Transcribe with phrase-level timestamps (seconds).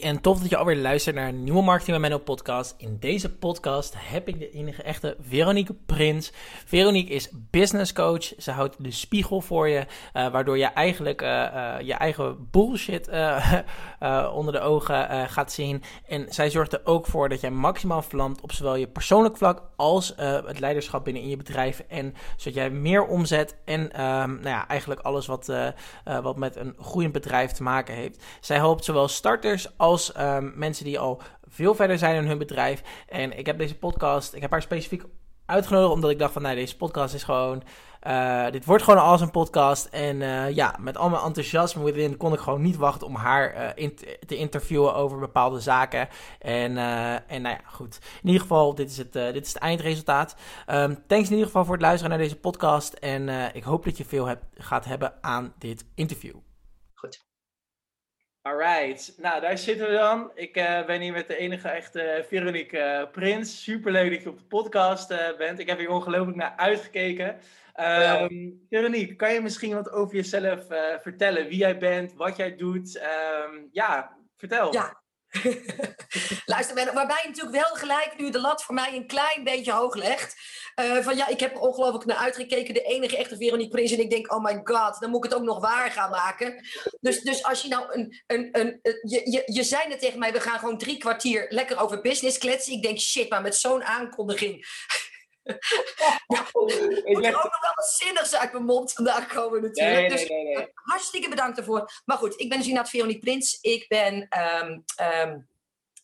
[0.00, 2.74] En tof dat je alweer luistert naar een nieuwe Marketing met Menno podcast.
[2.78, 6.32] In deze podcast heb ik de enige echte Veronique Prins.
[6.64, 8.32] Veronique is business coach.
[8.38, 13.08] Ze houdt de spiegel voor je, uh, waardoor je eigenlijk uh, uh, je eigen bullshit
[14.38, 15.82] onder de ogen gaat zien.
[16.06, 19.62] En zij zorgt er ook voor dat jij maximaal vlamt op zowel je persoonlijk vlak
[19.76, 21.84] als het leiderschap binnen in je bedrijf.
[21.88, 25.52] En zodat jij meer omzet en nou ja, eigenlijk alles wat,
[26.22, 28.24] wat met een groeiend bedrijf te maken heeft.
[28.40, 32.82] Zij helpt zowel starters als um, mensen die al veel verder zijn in hun bedrijf.
[33.08, 35.04] En ik heb deze podcast, ik heb haar specifiek
[35.46, 37.62] uitgenodigd omdat ik dacht van, nee, deze podcast is gewoon,
[38.06, 39.84] uh, dit wordt gewoon als een podcast.
[39.86, 43.72] En uh, ja, met al mijn enthousiasme within kon ik gewoon niet wachten om haar
[43.78, 46.08] in te interviewen over bepaalde zaken.
[46.38, 46.76] En,
[47.26, 47.98] en nou ja, goed.
[48.22, 50.36] In ieder geval, dit is het, dit is het eindresultaat.
[50.68, 52.92] Um, thanks in ieder geval voor het luisteren naar deze podcast.
[52.92, 56.34] En ik hoop dat je veel hebt, gaat hebben aan dit interview.
[58.42, 60.30] Alright, nou daar zitten we dan.
[60.34, 63.62] Ik uh, ben hier met de enige echte Veronique uh, Prins.
[63.62, 65.58] Superleuk dat je op de podcast uh, bent.
[65.58, 67.38] Ik heb hier ongelooflijk naar uitgekeken.
[67.80, 70.66] Um, Veronique, kan je misschien wat over jezelf
[71.02, 71.48] vertellen?
[71.48, 72.96] Wie jij bent, wat jij doet?
[72.96, 74.72] Um, ja, vertel.
[74.72, 74.99] Ja.
[76.46, 79.94] Luister, waarbij je natuurlijk wel gelijk nu de lat voor mij een klein beetje hoog
[79.94, 80.36] legt.
[80.80, 82.74] Uh, van ja, ik heb er ongelooflijk naar uitgekeken.
[82.74, 83.92] De enige echte Veronique Prins.
[83.92, 86.64] En ik denk, oh my god, dan moet ik het ook nog waar gaan maken.
[87.00, 88.22] Dus, dus als je nou een...
[88.26, 91.80] een, een, je, je, je zei net tegen mij, we gaan gewoon drie kwartier lekker
[91.80, 92.72] over business kletsen.
[92.72, 94.66] Ik denk, shit, maar met zo'n aankondiging...
[96.26, 99.96] Ja, moet er ook nog wel wat zinnigs uit mijn mond vandaan komen natuurlijk.
[99.96, 101.90] Nee, nee, nee, dus hartstikke bedankt ervoor.
[102.04, 103.58] Maar goed, ik ben inderdaad Veronique Prins.
[103.60, 104.28] Ik ben...
[104.62, 105.48] Um, um,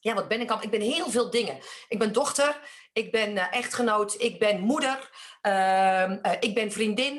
[0.06, 0.62] ja, wat ben ik al?
[0.62, 1.58] Ik ben heel veel dingen.
[1.88, 2.60] Ik ben dochter,
[2.92, 5.10] ik ben uh, echtgenoot, ik ben moeder,
[5.42, 7.14] uh, uh, ik ben vriendin,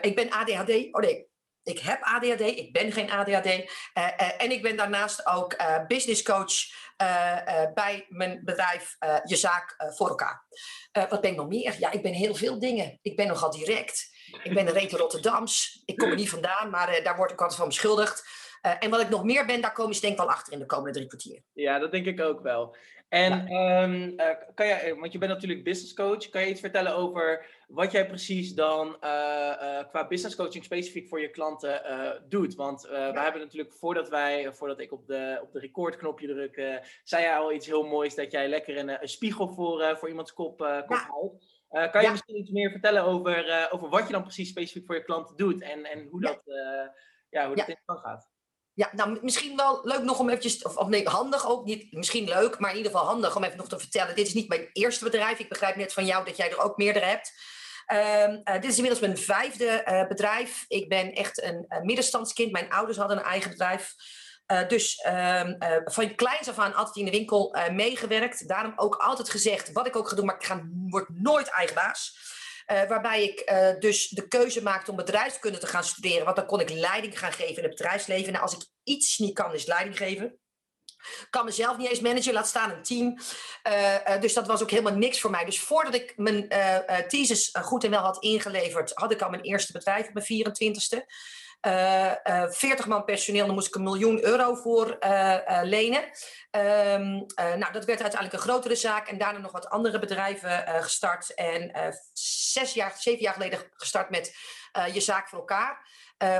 [0.00, 0.70] ik ben ADHD.
[0.90, 1.26] Oh nee,
[1.62, 3.70] ik heb ADHD, ik ben geen ADHD.
[4.38, 5.56] en ik ben daarnaast ook
[5.88, 6.54] business coach
[7.74, 10.44] bij mijn bedrijf Je Zaak voor elkaar.
[10.92, 11.76] wat ben ik nog meer?
[11.78, 12.98] Ja, ik ben heel veel dingen.
[13.02, 14.10] Ik ben nogal direct.
[14.42, 15.82] Ik ben een rete Rotterdams.
[15.84, 18.40] Ik kom er niet vandaan, maar daar word ik altijd van beschuldigd.
[18.66, 20.58] Uh, en wat ik nog meer ben, daar komen ze denk ik wel achter in
[20.58, 21.42] de komende drie kwartier.
[21.52, 22.76] Ja, dat denk ik ook wel.
[23.08, 23.82] En ja.
[23.82, 27.46] um, uh, kan jij, want je bent natuurlijk business coach, kan je iets vertellen over
[27.72, 31.82] wat jij precies dan uh, qua business coaching specifiek voor je klanten
[32.28, 32.54] doet?
[32.54, 33.12] Want ja.
[33.12, 37.36] we hebben natuurlijk voordat wij, voordat ik op de, op de recordknopje druk, zei jij
[37.36, 40.84] al iets heel moois dat jij lekker een, een spiegel voor, voor iemands kop, kop
[40.88, 41.08] ja.
[41.08, 41.90] houdt.
[41.92, 45.04] kan je misschien iets meer vertellen over, over wat je dan precies specifiek voor je
[45.04, 46.40] klanten doet en, en hoe dat,
[47.30, 48.30] ja, hoe dat in gang gaat?
[48.74, 52.28] Ja, nou misschien wel leuk nog om eventjes, of, of, nee, handig ook, niet misschien
[52.28, 54.16] leuk, maar in ieder geval handig om even nog te vertellen.
[54.16, 55.38] Dit is niet mijn eerste bedrijf.
[55.38, 57.32] Ik begrijp net van jou dat jij er ook meerdere hebt.
[57.92, 60.64] Uh, uh, dit is inmiddels mijn vijfde uh, bedrijf.
[60.68, 62.52] Ik ben echt een middenstandskind.
[62.52, 63.94] Mijn ouders hadden een eigen bedrijf.
[64.68, 65.54] dus ehm,
[65.84, 68.48] van kleins af aan altijd in de winkel meegewerkt.
[68.48, 72.30] Daarom ook altijd gezegd, wat ik ook ga doen, maar ik ga, word nooit eigenbaas.
[72.66, 76.24] Uh, waarbij ik uh, dus de keuze maakte om bedrijfskunde te gaan studeren.
[76.24, 78.32] Want dan kon ik leiding gaan geven in het bedrijfsleven.
[78.32, 80.38] Nou, als ik iets niet kan, is leiding geven.
[81.30, 83.18] Kan mezelf niet eens managen, laat staan een team.
[83.68, 85.44] Uh, dus dat was ook helemaal niks voor mij.
[85.44, 86.48] Dus voordat ik mijn
[87.08, 90.98] thesis goed en wel had ingeleverd, had ik al mijn eerste bedrijf op mijn 24ste.
[91.66, 94.98] Uh, uh, 40 man personeel, daar moest ik een miljoen euro voor
[95.62, 96.02] lenen.
[96.50, 101.34] Um, nou, dat werd uiteindelijk een grotere zaak en daarna nog wat andere bedrijven gestart.
[101.34, 101.70] En
[102.12, 104.36] zes jaar, zeven jaar geleden gestart met
[104.92, 105.86] Je Zaak voor elkaar.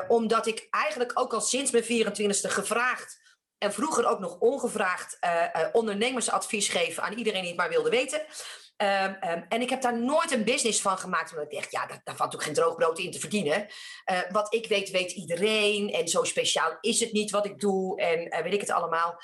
[0.09, 3.22] omdat ik eigenlijk ook al sinds mijn 24e gevraagd
[3.63, 5.19] en vroeger ook nog ongevraagd
[5.73, 8.21] ondernemersadvies geef aan iedereen die het maar wilde weten.
[8.77, 11.87] Um, um, en ik heb daar nooit een business van gemaakt, omdat ik dacht, ja,
[11.87, 13.67] daar, daar valt ook geen droogbrood in te verdienen.
[14.13, 15.93] Uh, wat ik weet, weet iedereen.
[15.93, 18.01] En zo speciaal is het niet wat ik doe.
[18.01, 19.23] En weet ik het allemaal.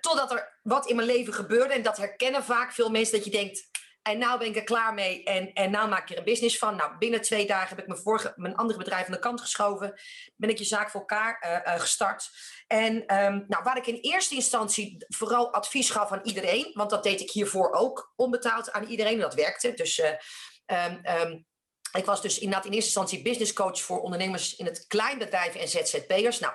[0.00, 1.74] Totdat er wat in mijn leven gebeurde.
[1.74, 3.68] En dat herkennen vaak veel mensen, dat je denkt,
[4.10, 6.58] en nou ben ik er klaar mee en, en nou maak ik er een business
[6.58, 6.76] van.
[6.76, 10.00] Nou, binnen twee dagen heb ik mijn, vorige, mijn andere bedrijf aan de kant geschoven.
[10.36, 12.30] Ben ik je zaak voor elkaar uh, uh, gestart.
[12.66, 16.70] En um, nou, waar ik in eerste instantie vooral advies gaf aan iedereen.
[16.72, 19.14] Want dat deed ik hiervoor ook onbetaald aan iedereen.
[19.14, 19.74] En dat werkte.
[19.74, 21.46] Dus uh, um, um,
[21.92, 25.68] ik was dus inderdaad in eerste instantie business coach voor ondernemers in het kleinbedrijf en
[25.68, 26.38] ZZP'ers.
[26.38, 26.54] Nou,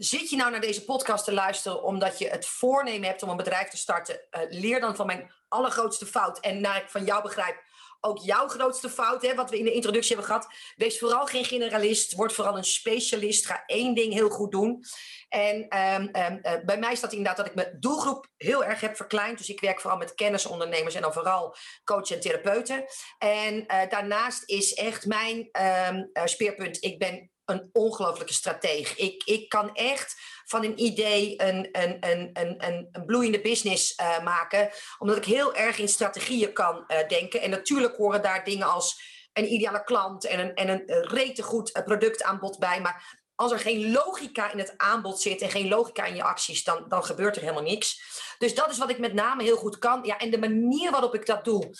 [0.00, 3.36] Zit je nou naar deze podcast te luisteren omdat je het voornemen hebt om een
[3.36, 4.20] bedrijf te starten?
[4.30, 6.40] Uh, leer dan van mijn allergrootste fout.
[6.40, 7.62] En naar ik van jou begrijp,
[8.00, 10.54] ook jouw grootste fout, hè, wat we in de introductie hebben gehad.
[10.76, 13.46] Wees vooral geen generalist, word vooral een specialist.
[13.46, 14.84] Ga één ding heel goed doen.
[15.28, 18.96] En um, um, uh, bij mij staat inderdaad dat ik mijn doelgroep heel erg heb
[18.96, 19.38] verkleind.
[19.38, 22.84] Dus ik werk vooral met kennisondernemers en dan vooral coaches en therapeuten.
[23.18, 25.48] En uh, daarnaast is echt mijn
[25.88, 28.96] um, speerpunt, ik ben een ongelofelijke stratege.
[28.96, 32.54] Ik, ik kan echt van een idee een, een, een, een,
[32.92, 34.70] een, bloeiende business uh, maken.
[34.98, 37.40] Omdat ik heel erg in strategieën kan uh, denken.
[37.40, 41.72] En natuurlijk horen daar dingen als een ideale klant en een, en een rete goed
[41.84, 42.80] productaanbod bij.
[42.80, 46.64] Maar als er geen logica in het aanbod zit en geen logica in je acties,
[46.64, 48.02] dan, dan gebeurt er helemaal niks.
[48.38, 50.04] Dus dat is wat ik met name heel goed kan.
[50.04, 51.74] Ja, en de manier waarop ik dat doe,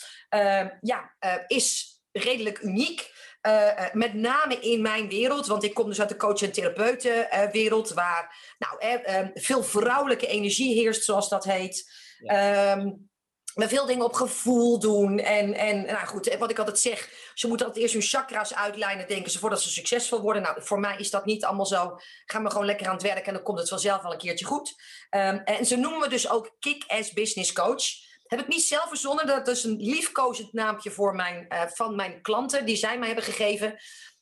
[0.81, 1.15] ja,
[1.47, 3.13] is redelijk uniek.
[3.47, 7.91] Uh, met name in mijn wereld, want ik kom dus uit de coach- en therapeutenwereld,
[7.91, 11.93] waar nou, veel vrouwelijke energie heerst, zoals dat heet.
[12.19, 12.73] Ja.
[12.77, 13.11] Um,
[13.55, 15.19] we veel dingen op gevoel doen.
[15.19, 19.09] En, en nou goed, wat ik altijd zeg, ze moeten altijd eerst hun chakra's uitlijnen,
[19.09, 20.43] denken ze, voordat ze succesvol worden.
[20.43, 21.97] Nou, voor mij is dat niet allemaal zo.
[22.25, 24.45] Gaan we gewoon lekker aan het werk en dan komt het vanzelf wel een keertje
[24.45, 24.75] goed.
[25.11, 27.85] Um, en ze noemen me dus ook Kick-Ass Business Coach.
[28.31, 32.23] Heb ik niet zelf verzonnen, dat is een liefkozend naampje voor mijn, uh, van mijn
[32.23, 33.79] klanten, die zij mij hebben gegeven.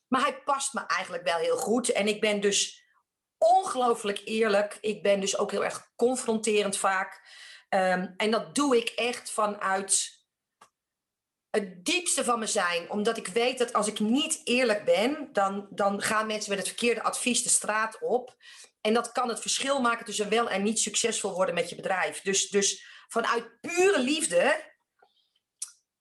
[0.07, 1.93] Maar hij past me eigenlijk wel heel goed.
[1.93, 2.85] En ik ben dus
[3.39, 4.79] ongelooflijk eerlijk.
[4.81, 7.21] Ik ben dus ook heel erg confronterend vaak.
[7.69, 10.11] Um, en dat doe ik echt vanuit
[11.51, 12.91] het diepste van me zijn.
[12.91, 16.69] Omdat ik weet dat als ik niet eerlijk ben, dan, dan gaan mensen met het
[16.69, 18.37] verkeerde advies de straat op.
[18.81, 22.21] En dat kan het verschil maken tussen wel en niet succesvol worden met je bedrijf.
[22.21, 24.67] Dus, dus vanuit pure liefde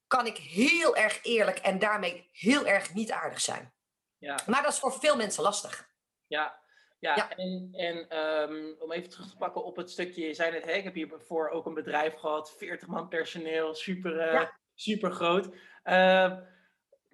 [0.06, 3.72] kan ik heel erg eerlijk en daarmee heel erg niet aardig zijn.
[4.18, 4.38] Ja.
[4.46, 5.90] Maar dat is voor veel mensen lastig.
[6.26, 6.62] Ja,
[7.00, 10.64] ja, en, en um, om even terug te pakken op het stukje, je zei net,
[10.64, 14.58] hè, ik heb hiervoor ook een bedrijf gehad, 40 man personeel, super, uh, ja.
[14.74, 15.46] super groot.
[15.84, 16.36] Uh,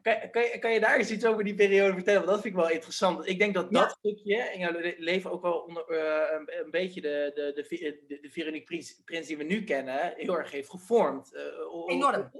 [0.04, 2.20] kan, kan, je, kan je daar eens iets over die periode vertellen?
[2.20, 3.26] Want dat vind ik wel interessant.
[3.26, 7.00] Ik denk dat dat stukje in jouw leven ook wel onder, uh, een, een, beetje
[7.00, 11.34] de, de, de, de, Veronique Prins, Prins, die we nu kennen, heel erg heeft gevormd.
[11.86, 12.30] Enorm.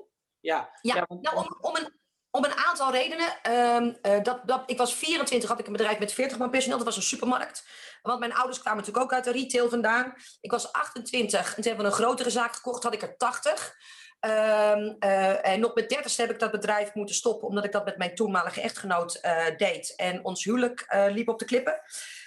[0.41, 2.03] Ja, ja, ja want, nou, om, om een
[2.37, 3.53] om een aantal redenen.
[3.53, 6.77] Um, uh, dat, dat, ik was 24, had ik een bedrijf met 40 man personeel.
[6.77, 7.65] Dat was een supermarkt.
[8.03, 10.15] Want mijn ouders kwamen natuurlijk ook uit de retail vandaan.
[10.41, 12.83] Ik was 28 en toen hebben we een grotere zaak gekocht.
[12.83, 13.77] Had ik er 80.
[14.25, 17.49] Um, uh, en nog met 30 heb ik dat bedrijf moeten stoppen.
[17.49, 19.95] Omdat ik dat met mijn toenmalige echtgenoot uh, deed.
[19.97, 21.81] En ons huwelijk liep op de klippen.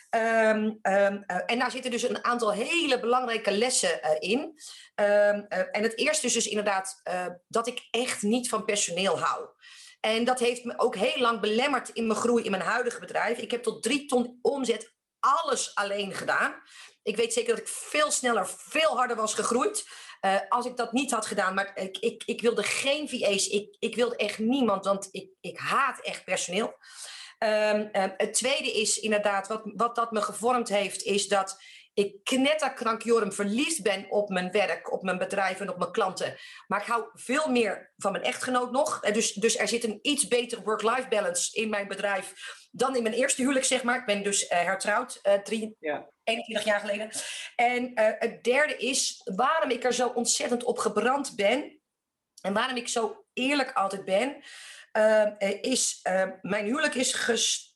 [0.09, 0.79] Um,
[1.45, 4.59] en daar zitten dus een aantal hele belangrijke lessen in.
[4.95, 7.01] en het eerste is dus inderdaad
[7.47, 9.47] dat ik echt niet van personeel hou.
[9.99, 13.37] En dat heeft me ook heel lang belemmerd in mijn groei in mijn huidige bedrijf.
[13.37, 16.55] Ik heb tot drie ton omzet alles alleen gedaan.
[17.03, 19.87] Ik weet zeker dat ik veel sneller, veel harder was gegroeid.
[20.27, 21.53] Uh, als ik dat niet had gedaan.
[21.53, 23.47] Maar ik, ik, ik wilde geen VA's.
[23.47, 26.77] Ik, ik wilde echt niemand, want ik, ik haat echt personeel.
[27.39, 31.57] Um, uh, het tweede is inderdaad, wat, wat dat me gevormd heeft, is dat
[31.97, 36.37] ik knetterkrankjorm verliefd ben op mijn werk, op mijn bedrijf en op mijn klanten.
[36.67, 38.99] Maar ik hou veel meer van mijn echtgenoot nog.
[38.99, 42.33] Dus, dus er zit een iets betere work-life balance in mijn bedrijf
[42.71, 43.99] dan in mijn eerste huwelijk, zeg maar.
[43.99, 46.09] Ik ben dus uh, hertrouwd, uh, drie, ja.
[46.23, 47.09] 21 jaar geleden.
[47.55, 51.79] En uh, het derde is waarom ik er zo ontzettend op gebrand ben.
[52.41, 54.43] En waarom ik zo eerlijk altijd ben.
[55.61, 55.99] Is,
[56.41, 57.67] mijn huwelijk is gest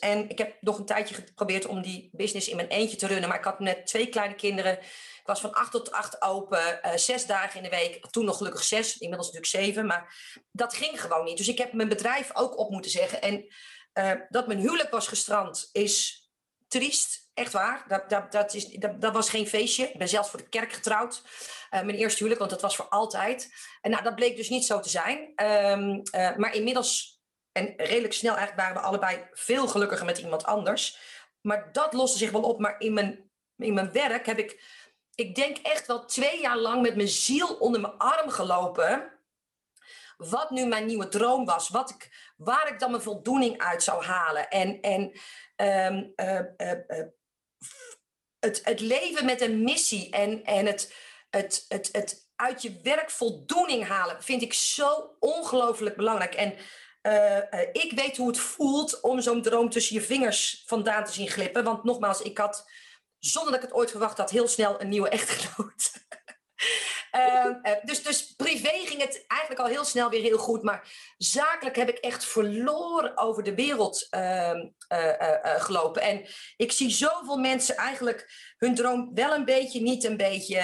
[0.00, 3.28] en ik heb nog een tijdje geprobeerd om die business in mijn eentje te runnen.
[3.28, 4.78] Maar ik had net twee kleine kinderen.
[4.78, 8.06] Ik was van acht tot acht open, uh, zes dagen in de week.
[8.10, 9.86] Toen nog gelukkig zes, inmiddels natuurlijk zeven.
[9.86, 10.14] Maar
[10.52, 11.36] dat ging gewoon niet.
[11.36, 13.22] Dus ik heb mijn bedrijf ook op moeten zeggen.
[13.22, 13.46] En
[13.94, 16.26] uh, dat mijn huwelijk was gestrand is
[16.68, 17.21] triest.
[17.34, 17.84] Echt waar.
[17.88, 19.88] Dat, dat, dat, is, dat, dat was geen feestje.
[19.88, 21.22] Ik ben zelfs voor de kerk getrouwd.
[21.24, 23.54] Uh, mijn eerste huwelijk, want dat was voor altijd.
[23.80, 25.18] En nou, dat bleek dus niet zo te zijn.
[25.18, 27.20] Um, maar inmiddels
[27.52, 30.98] en redelijk snel eigenlijk waren we allebei veel gelukkiger met iemand anders.
[31.40, 32.58] Maar dat loste zich wel op.
[32.58, 34.62] Maar in mijn, in mijn werk heb ik,
[35.14, 39.12] ik denk echt wel twee jaar lang met mijn ziel onder mijn arm gelopen.
[40.16, 41.68] Wat nu mijn nieuwe droom was.
[41.68, 44.48] Wat ik, waar ik dan mijn voldoening uit zou halen.
[44.48, 45.12] En, en
[45.56, 47.04] uh, uh,
[48.38, 50.94] het, het leven met een missie en, en het,
[51.30, 56.34] het, het, het uit je werk voldoening halen vind ik zo ongelooflijk belangrijk.
[56.34, 56.54] En
[57.02, 61.28] uh, ik weet hoe het voelt om zo'n droom tussen je vingers vandaan te zien
[61.28, 61.64] glippen.
[61.64, 62.68] Want nogmaals, ik had,
[63.18, 65.92] zonder dat ik het ooit verwacht had, heel snel een nieuwe echtgenoot.
[67.12, 70.62] uh, dus, dus privé ging het eigenlijk al heel snel weer heel goed.
[70.62, 74.68] Maar zakelijk heb ik echt verloren over de wereld ehm,
[75.42, 76.02] gelopen.
[76.02, 76.26] En
[76.56, 80.60] ik zie zoveel mensen eigenlijk hun droom wel een beetje, niet een beetje,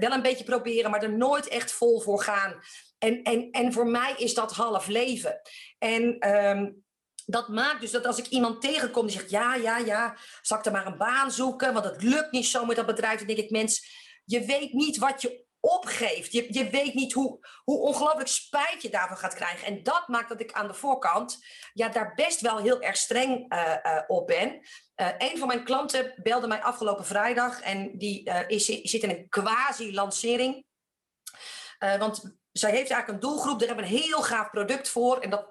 [0.00, 2.60] wel een beetje proberen, maar er nooit echt vol voor gaan.
[2.98, 5.40] En, en, en voor mij is dat half leven.
[5.78, 6.84] En um,
[7.30, 10.64] dat maakt dus dat als ik iemand tegenkom die zegt: Ja, ja, ja, zal ik
[10.64, 11.72] er maar een baan zoeken?
[11.72, 13.18] Want het lukt niet zo met dat bedrijf.
[13.18, 13.88] Dan denk ik: Mens,
[14.24, 16.32] je weet niet wat je opgeeft.
[16.32, 19.66] Je, je weet niet hoe, hoe ongelooflijk spijt je daarvan gaat krijgen.
[19.66, 21.38] En dat maakt dat ik aan de voorkant
[21.72, 24.60] ja, daar best wel heel erg streng uh, op ben.
[24.96, 29.28] Uh, een van mijn klanten belde mij afgelopen vrijdag en die is, zit in een
[29.28, 30.64] quasi-lancering.
[31.78, 35.30] want zij heeft eigenlijk een doelgroep, daar hebben we een heel gaaf product voor en
[35.30, 35.48] dat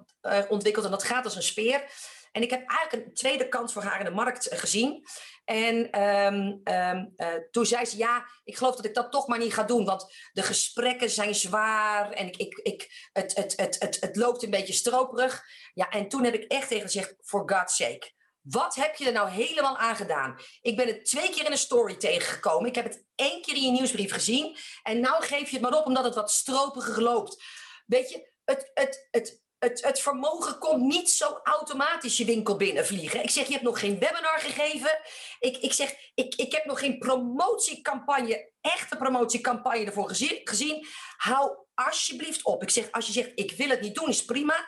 [0.49, 1.83] ontwikkeld en dat gaat als een speer.
[2.31, 5.05] En ik heb eigenlijk een tweede kans voor haar in de markt gezien.
[5.49, 9.39] En um, um, uh, toen zei ze, ja, ik geloof dat ik dat toch maar
[9.39, 9.85] niet ga doen.
[9.85, 14.43] Want de gesprekken zijn zwaar en ik, ik, ik, het, het, het, het, het loopt
[14.43, 15.43] een beetje stroperig.
[15.73, 18.11] Ja, en toen heb ik echt tegen gezegd, for God's sake.
[18.41, 20.39] Wat heb je er nou helemaal aan gedaan?
[20.61, 22.69] Ik ben het twee keer in een story tegengekomen.
[22.69, 24.57] Ik heb het één keer in je nieuwsbrief gezien.
[24.83, 27.43] En nou geef je het maar op omdat het wat stroperig loopt.
[27.85, 33.23] Weet je, het, het, het, het, vermogen komt niet zo automatisch je winkel binnenvliegen.
[33.23, 34.99] Ik zeg, je hebt nog geen webinar gegeven.
[35.39, 40.87] Ik, ik zeg, ik, ik heb nog geen promotiecampagne, echte promotiecampagne ervoor gezien, gezien.
[41.17, 42.61] Hou alsjeblieft op.
[42.61, 44.67] Ik zeg, als je zegt, ik wil het niet doen, is prima.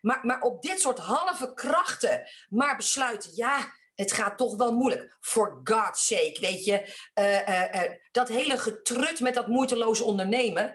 [0.00, 5.16] Maar, maar op dit soort halve krachten maar besluiten, ja, het gaat toch wel moeilijk.
[5.20, 6.94] For God's sake, weet je.
[7.14, 10.74] Uh, uh, uh, dat hele getrut met dat moeiteloze ondernemen.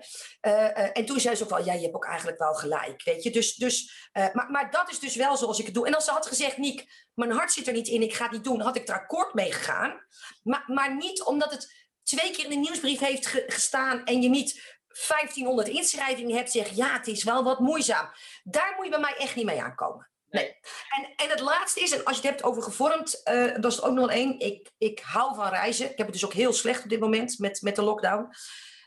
[0.94, 3.30] en toen zei ze ook wel, ja, je hebt ook eigenlijk wel gelijk, weet je.
[3.30, 5.88] Dus, dus, maar, maar dat is dus wel zoals ik het doe.
[5.88, 8.32] En als ze had gezegd, Niek, mijn hart zit er niet in, ik ga het
[8.32, 10.06] niet doen, had ik er akkoord mee gegaan.
[10.44, 14.78] Maar, maar niet omdat het twee keer in de nieuwsbrief heeft gestaan en je niet
[15.08, 18.10] 1500 inschrijvingen hebt, zeg ja, het is wel wat moeizaam.
[18.44, 20.10] Daar moet je bij mij echt niet mee aankomen.
[20.30, 20.56] Nee.
[20.90, 23.82] En, en het laatste is, en als je het hebt over gevormd, uh, dat is
[23.82, 24.40] ook nog één.
[24.40, 25.92] Ik, ik hou van reizen.
[25.92, 28.30] Ik heb het dus ook heel slecht op dit moment met, met de lockdown.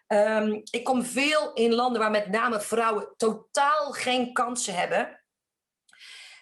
[0.06, 5.22] Um, ik kom veel in landen waar met name vrouwen totaal geen kansen hebben.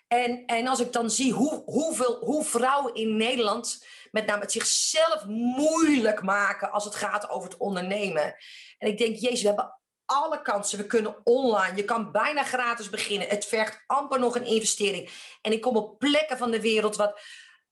[0.08, 4.52] En, en als ik dan zie hoe, hoeveel, hoe vrouwen in Nederland met name het
[4.52, 8.36] zichzelf moeilijk maken als het gaat over het ondernemen.
[8.78, 10.78] En ik denk, jezus, we hebben alle kansen.
[10.78, 11.76] We kunnen online.
[11.76, 13.28] Je kan bijna gratis beginnen.
[13.28, 15.10] Het vergt amper nog een investering.
[15.42, 17.20] En ik kom op plekken van de wereld wat.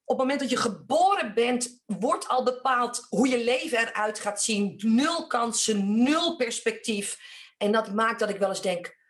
[0.07, 4.43] Op het moment dat je geboren bent, wordt al bepaald hoe je leven eruit gaat
[4.43, 4.81] zien.
[4.83, 7.19] Nul kansen, nul perspectief.
[7.59, 9.03] En dat maakt dat ik wel eens denk.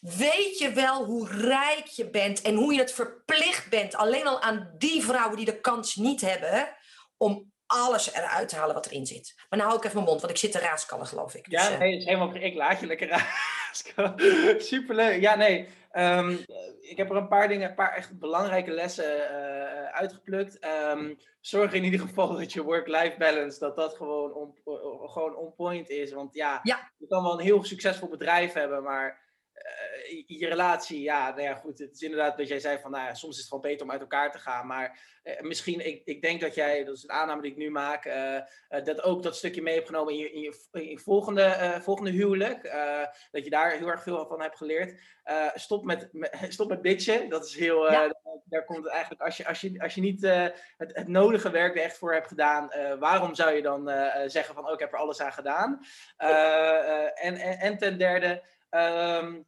[0.00, 4.40] Weet je wel hoe rijk je bent en hoe je het verplicht bent, alleen al
[4.40, 6.76] aan die vrouwen die de kans niet hebben,
[7.16, 9.32] om alles eruit te halen wat erin zit.
[9.36, 11.50] Maar nou hou ik even mijn mond, want ik zit te raaskallen, geloof ik.
[11.50, 13.08] Dus, ja, eh, nee, is helemaal, ik laat je lekker
[13.68, 14.62] raaskallen.
[14.62, 15.20] Superleuk.
[15.20, 15.68] Ja, nee.
[15.92, 16.44] Um,
[16.80, 20.58] ik heb er een paar dingen, een paar echt belangrijke lessen uh, uitgeplukt.
[20.64, 24.54] Um, zorg in ieder geval dat je work-life balance, dat dat gewoon on,
[25.10, 26.12] gewoon on point is.
[26.12, 29.20] Want ja, ja, je kan wel een heel succesvol bedrijf hebben, maar
[29.54, 31.78] uh, je relatie, ja, nou ja, goed.
[31.78, 33.90] Het is inderdaad dat jij zei van, nou ja, soms is het gewoon beter om
[33.90, 34.66] uit elkaar te gaan.
[34.66, 37.70] Maar uh, misschien, ik, ik denk dat jij, dat is een aanname die ik nu
[37.70, 38.38] maak, uh,
[38.84, 42.10] dat ook dat stukje mee hebt genomen in je, in je, in je volgende, volgende
[42.10, 42.62] huwelijk.
[43.30, 45.00] dat je daar heel erg veel van hebt geleerd.
[45.54, 47.28] stop, met, met, stop met bitchen.
[47.28, 48.14] Dat is heel, ja.
[48.44, 51.76] daar komt het eigenlijk, als je, als je, als je niet het, het nodige werk
[51.76, 53.88] er echt voor hebt gedaan, waarom zou je dan
[54.26, 55.80] zeggen van, oh, ik heb er alles aan gedaan?
[56.16, 58.42] en, en, en ten derde,
[58.74, 59.46] Um,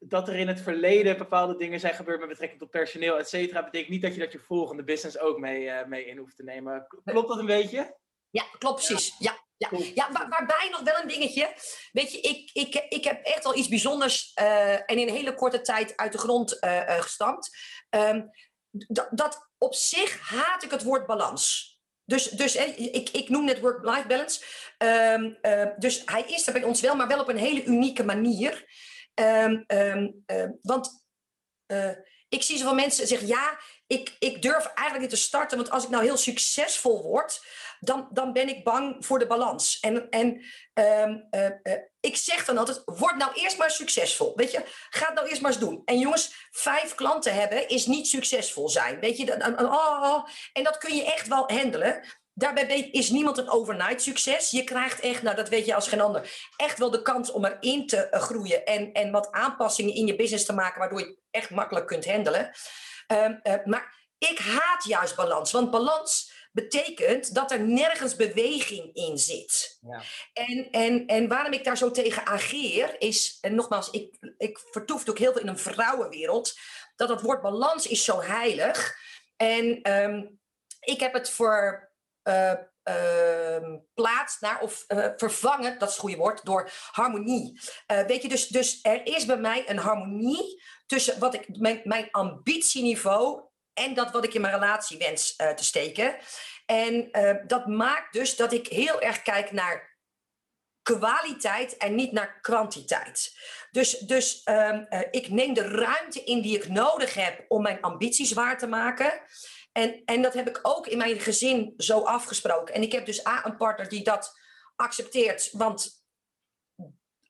[0.00, 3.64] dat er in het verleden bepaalde dingen zijn gebeurd met betrekking tot personeel, et cetera,
[3.64, 6.44] betekent niet dat je dat je volgende business ook mee, uh, mee in hoeft te
[6.44, 6.86] nemen.
[7.04, 7.96] Klopt dat een beetje?
[8.30, 9.14] Ja, klopt precies.
[9.18, 9.46] Ja.
[9.56, 11.54] Ja, ja waar, waarbij nog wel een dingetje.
[11.92, 15.34] Weet je, ik, ik, ik heb echt al iets bijzonders uh, en in een hele
[15.34, 17.56] korte tijd uit de grond uh, gestampt.
[17.90, 18.30] Um,
[19.10, 21.77] dat op zich haat ik het woord balans.
[22.08, 24.40] Dus, dus ik, ik noem net work-life balance.
[24.78, 28.04] Um, uh, dus hij is er bij ons wel, maar wel op een hele unieke
[28.04, 28.64] manier.
[29.14, 30.24] Um,
[30.62, 31.04] want
[31.72, 31.90] uh,
[32.28, 35.84] ik zie zoveel mensen zeggen: ja, ik, ik durf eigenlijk niet te starten, want als
[35.84, 37.40] ik nou heel succesvol word,
[37.80, 39.80] dan, dan ben ik bang voor de balans.
[39.80, 40.26] En, en
[40.74, 44.32] um, uh, uh, ik zeg dan altijd, word nou eerst maar succesvol.
[44.36, 45.82] Weet je, ga het nou eerst maar eens doen.
[45.84, 49.00] En jongens, vijf klanten hebben is niet succesvol zijn.
[49.00, 52.02] Weet je, oh, oh, en dat kun je echt wel handelen.
[52.34, 54.50] Daarbij is niemand een overnight succes.
[54.50, 57.44] Je krijgt echt, nou dat weet je als geen ander, echt wel de kans om
[57.44, 61.18] erin te uh, groeien en, en wat aanpassingen in je business te maken, waardoor je
[61.30, 62.50] echt makkelijk kunt handelen.
[63.12, 69.78] Uh, maar ik haat juist balans, want balans betekent dat er nergens beweging in zit.
[69.80, 70.02] Ja.
[70.32, 75.08] En, en, en waarom ik daar zo tegen ageer, is, en nogmaals, ik, ik vertoef
[75.08, 76.58] ook heel veel in een vrouwenwereld,
[76.96, 78.96] dat het woord balans is zo heilig.
[79.36, 80.40] En um,
[80.80, 81.90] ik heb het voor
[82.22, 82.52] uh,
[82.84, 87.60] uh, plaats naar of uh, vervangen, dat is het goede woord, door harmonie.
[87.92, 91.80] Uh, weet je, dus, dus er is bij mij een harmonie tussen wat ik, mijn,
[91.84, 93.47] mijn ambitieniveau
[93.78, 96.16] en dat wat ik in mijn relatie wens te steken.
[96.66, 99.96] En uh, dat maakt dus dat ik heel erg kijk naar
[100.82, 103.38] kwaliteit en niet naar kwantiteit.
[103.70, 107.80] Dus, dus um, uh, ik neem de ruimte in die ik nodig heb om mijn
[107.80, 109.20] ambities waar te maken.
[109.72, 112.74] En, en dat heb ik ook in mijn gezin zo afgesproken.
[112.74, 114.38] En ik heb dus A, een partner die dat
[114.76, 115.50] accepteert.
[115.52, 116.04] Want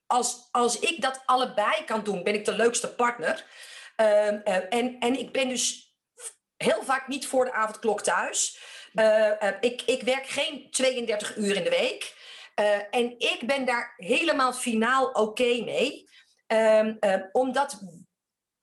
[0.05, 3.45] als, als ik dat allebei kan doen, ben ik de leukste partner.
[3.97, 5.88] Uh, en, en ik ben dus
[6.63, 8.59] heel vaak niet voor de avondklok thuis.
[8.93, 12.17] Uh, ik, ik werk geen 32 uur in de week.
[12.91, 16.09] en ik ben daar helemaal finaal oké mee.
[16.47, 16.95] Ehm,
[17.31, 17.79] omdat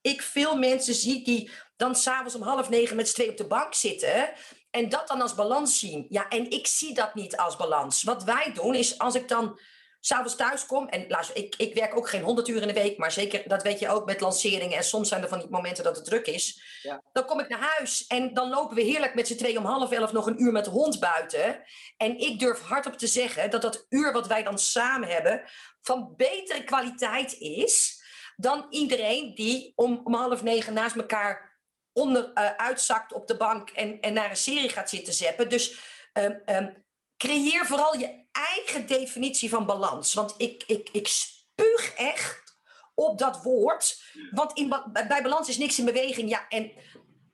[0.01, 3.47] ik veel mensen zie die dan s'avonds om half negen met z'n twee op de
[3.47, 4.33] bank zitten.
[4.71, 6.07] En dat dan als balans zien.
[6.09, 8.03] Ja, en ik zie dat niet als balans.
[8.03, 9.61] Wat wij doen is als ik dan
[10.07, 10.89] s'avonds thuis kom.
[10.89, 12.99] En luister, ik, ik werk ook geen 100 uur in de week.
[12.99, 14.77] Maar zeker, dat weet je ook met lanceringen.
[14.77, 16.63] En soms zijn er van die momenten dat het druk is.
[16.83, 17.03] Ja.
[17.13, 18.07] Dan kom ik naar huis.
[18.07, 20.65] En dan lopen we heerlijk met z'n twee om half elf nog een uur met
[20.65, 21.63] de hond buiten.
[21.97, 25.43] En ik durf hardop te zeggen dat dat uur wat wij dan samen hebben.
[25.83, 28.05] van betere kwaliteit is.
[28.37, 31.59] dan iedereen die om, om half negen naast elkaar
[31.93, 35.49] onder, uh, uitzakt op de bank en, en naar een serie gaat zitten zeppen.
[35.49, 35.79] Dus
[36.13, 36.86] um, um,
[37.17, 40.15] creëer vooral je eigen definitie van balans.
[40.15, 42.43] Want ik, ik, ik spuug echt
[42.95, 44.03] op dat woord.
[44.31, 46.29] Want in, bij balans is niks in beweging.
[46.31, 46.73] Ja, en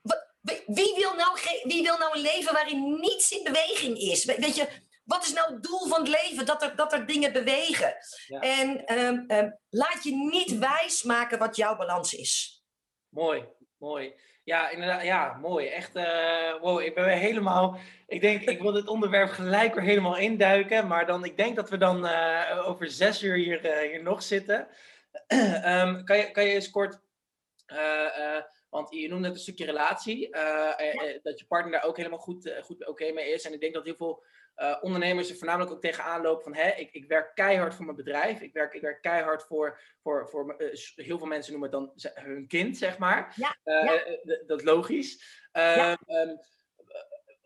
[0.01, 0.27] wat,
[0.65, 4.25] wie, wil nou wie wil nou een leven waarin niets in beweging is?
[4.25, 4.67] Weet je,
[5.03, 6.45] wat is nou het doel van het leven?
[6.45, 7.95] Dat er, dat er dingen bewegen.
[8.27, 8.39] Ja.
[8.39, 12.63] En um, laat je niet wijsmaken wat jouw balans is.
[13.09, 13.45] Mooi,
[13.77, 14.13] mooi.
[14.43, 15.03] Ja, inderdaad.
[15.03, 15.67] Ja, mooi.
[15.67, 17.77] Echt, uh, wow, ik ben weer helemaal...
[18.07, 20.87] Ik denk, ik wil dit onderwerp gelijk weer helemaal induiken.
[20.87, 24.23] Maar dan, ik denk dat we dan uh, over zes uur hier, uh, hier nog
[24.23, 24.67] zitten.
[25.27, 26.99] um, kan, je, kan je eens kort...
[28.69, 30.29] want je noemde net een stukje relatie.
[31.21, 33.45] Dat je partner daar ook helemaal goed, goed oké okay mee is.
[33.45, 34.23] En ik denk dat heel veel
[34.57, 37.97] uh, ondernemers er voornamelijk ook tegenaan lopen van hè, ik, ik werk keihard voor mijn
[37.97, 38.41] bedrijf.
[38.41, 42.23] Ik werk, ik werk keihard voor, voor, voor uh, heel veel mensen noemen het dan
[42.23, 43.33] hun kind, zeg maar.
[43.35, 44.03] Ja, ja.
[44.45, 45.41] Dat logisch.
[45.51, 45.97] Ja.
[46.07, 46.39] Um,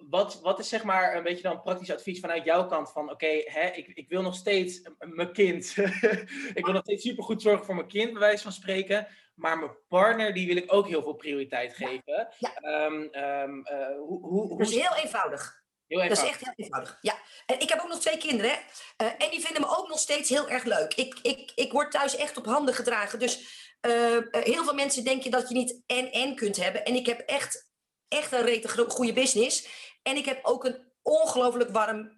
[0.10, 3.12] wat, wat is zeg maar een beetje dan praktisch advies vanuit jouw kant van oké,
[3.12, 5.76] okay, ik, ik wil nog steeds mijn kind.
[6.54, 9.08] ik wil nog steeds supergoed zorgen voor mijn kind, bij wijze van spreken.
[9.36, 12.28] Maar mijn partner, die wil ik ook heel veel prioriteit geven.
[12.38, 12.86] Ja.
[12.86, 13.68] Um, um,
[13.98, 14.58] hoe, hoe, hoe...
[14.58, 15.66] Dat is heel eenvoudig.
[15.88, 16.98] Dat is echt heel eenvoudig.
[17.02, 17.18] Ja.
[17.46, 18.52] En ik heb ook nog twee kinderen.
[18.52, 18.58] Hè?
[19.06, 20.94] Uh, en die vinden me ook nog steeds heel erg leuk.
[20.94, 23.20] Ik, ik, ik word thuis echt op handen gedragen.
[23.20, 23.40] Dus
[23.82, 26.86] uh, heel veel mensen denken dat je niet en-en kunt hebben.
[26.86, 27.72] En ik heb echt,
[28.08, 29.68] echt een rete goede business.
[30.04, 32.18] En ik heb ook een ongelooflijk warm,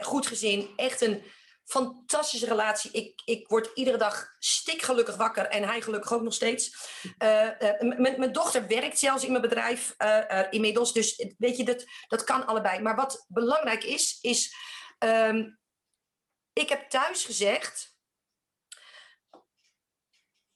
[0.00, 0.72] goed gezin.
[0.76, 1.22] Echt een
[1.70, 2.90] fantastische relatie.
[2.90, 6.74] Ik, ik word iedere dag stikgelukkig wakker en hij gelukkig ook nog steeds.
[7.18, 7.48] Uh,
[7.96, 10.92] mijn dochter werkt zelfs in mijn bedrijf uh, inmiddels.
[10.92, 12.80] Dus weet je, dat, dat kan allebei.
[12.80, 14.54] Maar wat belangrijk is, is.
[14.98, 15.58] Um,
[16.52, 17.96] ik heb thuis gezegd.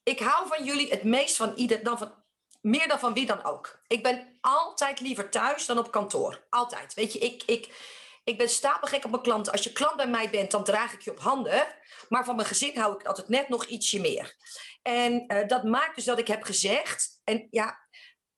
[0.02, 2.24] Ik hou van jullie het meest van ieder, dan van,
[2.60, 3.80] meer dan van wie dan ook.
[3.86, 6.46] Ik ben altijd liever thuis dan op kantoor.
[6.50, 6.94] Altijd.
[6.94, 7.42] Weet je, ik.
[7.42, 7.92] ik
[8.24, 9.52] ik ben stapelgek op mijn klanten.
[9.52, 11.66] Als je klant bij mij bent, dan draag ik je op handen.
[12.08, 14.36] Maar van mijn gezin hou ik altijd net nog ietsje meer.
[14.82, 17.20] En uh, dat maakt dus dat ik heb gezegd.
[17.24, 17.78] En ja,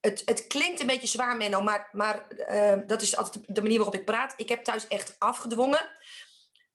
[0.00, 1.60] het, het klinkt een beetje zwaar, Menno.
[1.60, 4.34] Maar, maar uh, dat is altijd de manier waarop ik praat.
[4.36, 5.90] Ik heb thuis echt afgedwongen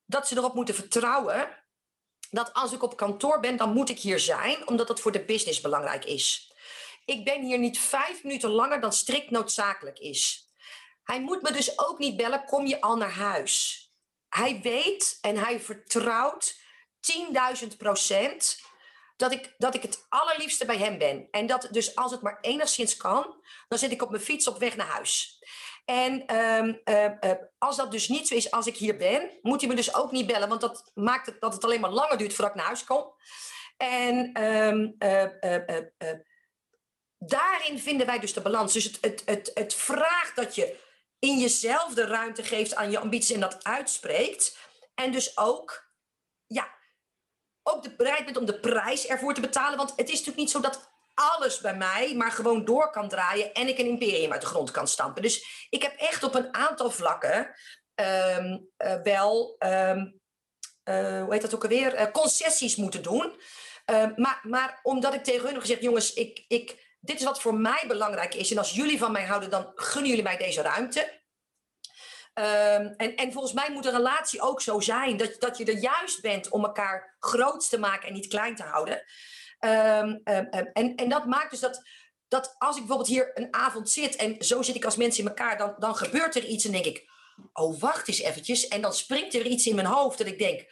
[0.06, 1.60] dat ze erop moeten vertrouwen.
[2.30, 4.68] Dat als ik op kantoor ben, dan moet ik hier zijn.
[4.68, 6.54] Omdat dat voor de business belangrijk is.
[7.06, 10.51] Ik ben hier niet vijf minuten langer dan strikt noodzakelijk is.
[11.12, 13.86] Hij moet me dus ook niet bellen, kom je al naar huis?
[14.30, 16.56] Hij weet en hij vertrouwt
[17.62, 18.62] 10.000 procent
[19.18, 21.28] dat ik, dat ik het allerliefste bij hem ben.
[21.32, 24.58] En dat dus als het maar enigszins kan, dan zit ik op mijn fiets op
[24.58, 25.44] weg naar huis.
[25.86, 29.60] En um, uh, uh, als dat dus niet zo is als ik hier ben, moet
[29.60, 32.18] hij me dus ook niet bellen, want dat maakt het dat het alleen maar langer
[32.18, 33.14] duurt voordat ik naar huis kom.
[33.78, 34.32] En
[37.18, 38.74] daarin vinden wij dus de balans.
[38.74, 40.90] Dus het, het, het, het vraagt dat je
[41.22, 44.58] in jezelf de ruimte geeft aan je ambities en dat uitspreekt.
[44.96, 45.92] En dus ook,
[46.48, 46.76] ja,
[47.64, 49.78] ook de, bereid bent om de prijs ervoor te betalen.
[49.78, 53.54] Want het is natuurlijk niet zo dat alles bij mij maar gewoon door kan draaien
[53.54, 55.22] en ik een imperium uit de grond kan stampen.
[55.22, 57.56] Dus ik heb echt op een aantal vlakken
[57.96, 60.20] um, uh, wel, um,
[60.84, 63.42] uh, hoe heet dat ook alweer, uh, concessies moeten doen.
[63.86, 67.42] Ehm, maar, maar omdat ik tegen hun heb gezegd, jongens, ik, ik, dit is wat
[67.42, 68.52] voor mij belangrijk is.
[68.52, 71.20] En als jullie van mij houden, dan gunnen jullie mij deze ruimte.
[72.34, 75.18] Um, en, en volgens mij moet een relatie ook zo zijn.
[75.18, 78.64] Dat, dat je er juist bent om elkaar groot te maken en niet klein te
[78.64, 79.04] houden.
[79.60, 81.82] Um, um, en, en dat maakt dus dat,
[82.28, 85.30] dat als ik bijvoorbeeld hier een avond zit en zo zit ik als mensen in
[85.30, 87.10] elkaar, dan, dan gebeurt er iets en denk ik,
[87.54, 88.68] oh wacht eens eventjes.
[88.68, 90.66] En dan springt er iets in mijn hoofd dat ik denk,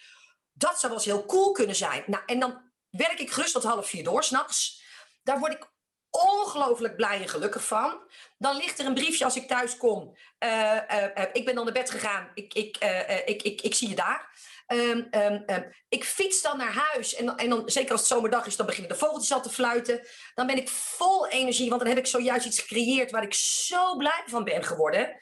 [0.52, 2.04] dat zou wel eens heel cool kunnen zijn.
[2.06, 4.84] Nou, en dan werk ik gerust tot half vier door s'nachts.
[5.24, 5.72] Daar word ik
[6.10, 8.02] ongelooflijk blij en gelukkig van.
[8.38, 10.18] Dan ligt er een briefje als ik thuis kom.
[10.40, 12.32] Uh, uh, ik ben dan naar bed gegaan.
[12.34, 12.78] Ik, ik,
[13.26, 14.38] ik, ik, ik zie je daar.
[14.68, 15.46] Um, um,
[15.90, 17.16] ik fiets dan naar huis.
[17.16, 20.08] En, en dan, zeker als het zomerdag is, dan beginnen de vogeltjes al te fluiten.
[20.36, 23.96] Dan ben ik vol energie, want dan heb ik zojuist iets gecreëerd waar ik zo
[23.96, 25.18] blij van ben geworden.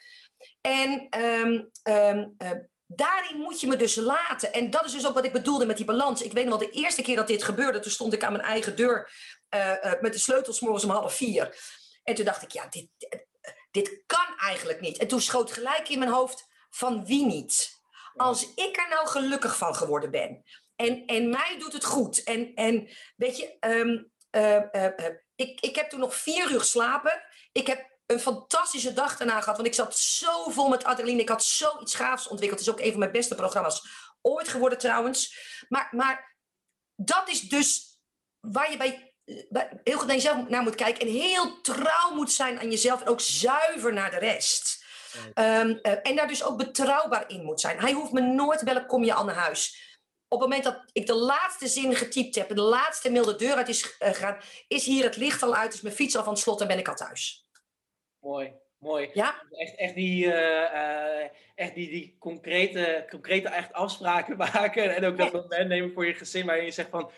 [0.60, 1.08] En
[2.86, 4.52] daarin moet je me dus laten.
[4.52, 6.22] En dat is dus ook wat ik bedoelde met die balans.
[6.22, 8.44] Ik weet nog wel, de eerste keer dat dit gebeurde, toen stond ik aan mijn
[8.44, 9.10] eigen deur
[9.54, 11.58] uh, uh, met de sleutels morgens om half vier.
[12.02, 12.88] En toen dacht ik, ja, dit,
[13.70, 14.98] dit kan eigenlijk niet.
[14.98, 17.80] En toen schoot gelijk in mijn hoofd, van wie niet?
[18.16, 20.44] Als ik er nou gelukkig van geworden ben.
[20.76, 22.22] En, en mij doet het goed.
[22.22, 24.86] En, en weet je, um, uh,
[25.34, 27.22] ik, ik heb toen nog vier uur geslapen.
[27.52, 29.56] Ik heb een fantastische dag daarna gehad.
[29.56, 31.22] Want ik zat zo vol met adrenaline.
[31.22, 32.60] Ik had zoiets gaafs ontwikkeld.
[32.60, 33.82] Het is ook een van mijn beste programma's
[34.22, 35.38] ooit geworden trouwens.
[35.68, 36.36] Maar, maar
[36.96, 37.98] dat is dus
[38.40, 39.07] waar je bij
[39.84, 41.06] heel goed naar jezelf naar moet kijken.
[41.06, 43.00] En heel trouw moet zijn aan jezelf.
[43.00, 44.86] En ook zuiver naar de rest.
[45.34, 47.78] Um, uh, en daar dus ook betrouwbaar in moet zijn.
[47.78, 49.86] Hij hoeft me nooit bellen, kom je al naar huis.
[50.28, 52.48] Op het moment dat ik de laatste zin getypt heb...
[52.48, 54.38] en de laatste mail de deur uit is uh, gegaan...
[54.68, 56.60] is hier het licht al uit, is mijn fiets al van het slot...
[56.60, 57.48] en ben ik al thuis.
[58.20, 59.10] Mooi, mooi.
[59.12, 59.42] Ja?
[59.50, 61.22] Echt, echt, die, uh,
[61.54, 64.96] echt die, die concrete, concrete echt afspraken maken.
[64.96, 67.10] En ook dat moment nemen voor je gezin waarin je zegt van...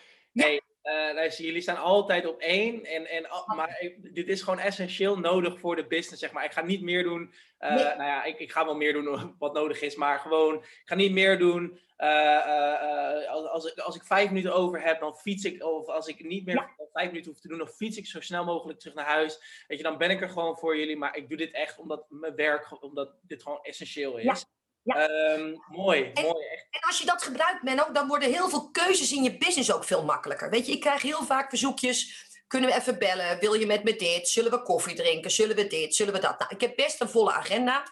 [0.82, 2.84] Uh, luister, jullie staan altijd op één.
[2.84, 6.20] En, en, maar dit is gewoon essentieel nodig voor de business.
[6.20, 6.44] Zeg maar.
[6.44, 7.34] Ik ga niet meer doen.
[7.60, 7.84] Uh, nee.
[7.84, 9.96] Nou ja, ik, ik ga wel meer doen wat nodig is.
[9.96, 11.80] Maar gewoon, ik ga niet meer doen.
[11.98, 15.64] Uh, als, als, ik, als ik vijf minuten over heb, dan fiets ik.
[15.64, 16.70] Of als ik niet meer ja.
[16.92, 19.64] vijf minuten hoef te doen, dan fiets ik zo snel mogelijk terug naar huis.
[19.68, 20.96] Weet je, dan ben ik er gewoon voor jullie.
[20.96, 24.24] Maar ik doe dit echt omdat mijn werk, omdat dit gewoon essentieel is.
[24.24, 24.36] Ja.
[24.82, 25.10] Ja.
[25.10, 26.46] Um, mooi, en, mooi.
[26.46, 26.66] Echt.
[26.70, 29.84] En als je dat gebruikt, Menno, dan worden heel veel keuzes in je business ook
[29.84, 30.50] veel makkelijker.
[30.50, 32.28] Weet je, ik krijg heel vaak verzoekjes.
[32.46, 33.38] Kunnen we even bellen?
[33.38, 34.28] Wil je met me dit?
[34.28, 35.30] Zullen we koffie drinken?
[35.30, 35.94] Zullen we dit?
[35.94, 36.38] Zullen we dat?
[36.38, 37.82] Nou, ik heb best een volle agenda.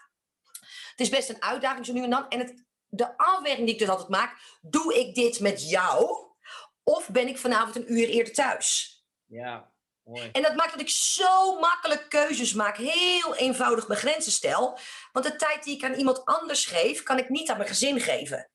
[0.89, 2.27] Het is best een uitdaging zo nu en dan.
[2.27, 6.27] En het, de afweging die ik dus altijd maak, doe ik dit met jou?
[6.83, 8.97] Of ben ik vanavond een uur eerder thuis?
[9.25, 9.68] Ja,
[10.09, 10.29] Mooi.
[10.31, 12.77] En dat maakt dat ik zo makkelijk keuzes maak.
[12.77, 14.79] Heel eenvoudig mijn grenzen stel.
[15.11, 17.99] Want de tijd die ik aan iemand anders geef, kan ik niet aan mijn gezin
[17.99, 18.49] geven.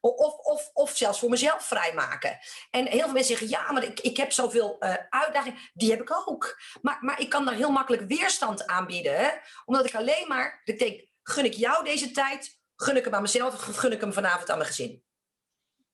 [0.00, 2.38] Of, of, of zelfs voor mezelf vrijmaken.
[2.70, 5.58] En heel veel mensen zeggen, ja, maar ik, ik heb zoveel uh, uitdagingen.
[5.72, 6.60] Die heb ik ook.
[6.82, 9.16] Maar, maar ik kan daar heel makkelijk weerstand aanbieden.
[9.16, 9.30] Hè?
[9.64, 12.58] Omdat ik alleen maar, ik denk, gun ik jou deze tijd?
[12.76, 15.04] Gun ik hem aan mezelf of gun ik hem vanavond aan mijn gezin?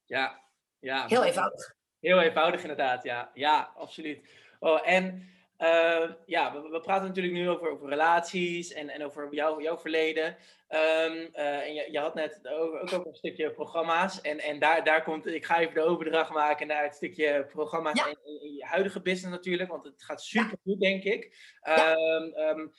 [0.04, 0.40] Ja,
[0.78, 1.06] ja.
[1.06, 1.74] Heel eenvoudig.
[2.00, 3.30] Heel eenvoudig inderdaad, ja.
[3.34, 4.39] Ja, absoluut.
[4.60, 9.34] Oh, en uh, ja, we, we, praten natuurlijk nu over, over relaties en, en over
[9.34, 10.36] jou, jouw verleden.
[10.68, 14.20] Um, uh, en je, je, had net ook, ook over een stukje programma's.
[14.20, 17.98] En, en daar, daar komt, ik ga even de overdracht maken naar het stukje programma's
[17.98, 18.06] ja.
[18.06, 19.70] in, in, je huidige business natuurlijk.
[19.70, 20.88] Want het gaat super goed, ja.
[20.88, 21.36] denk ik.
[21.62, 22.72] Um, um,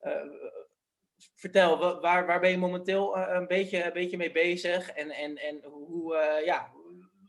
[0.00, 0.12] uh,
[1.34, 4.90] vertel, waar, waar ben je momenteel een, beetje, een beetje mee bezig?
[4.90, 6.72] En, en, en hoe, ja,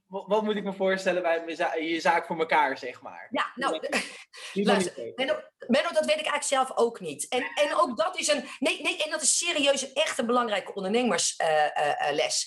[0.10, 1.44] wat moet ik me voorstellen bij
[1.82, 3.28] je zaak voor elkaar, zeg maar?
[3.32, 3.80] Ja, nou,
[4.54, 7.28] luister, Menno, Menno, dat weet ik eigenlijk zelf ook niet.
[7.28, 10.74] En, en ook dat is een, nee, nee, en dat is serieus echt een belangrijke
[10.74, 11.50] ondernemersles.
[11.50, 12.46] Uh,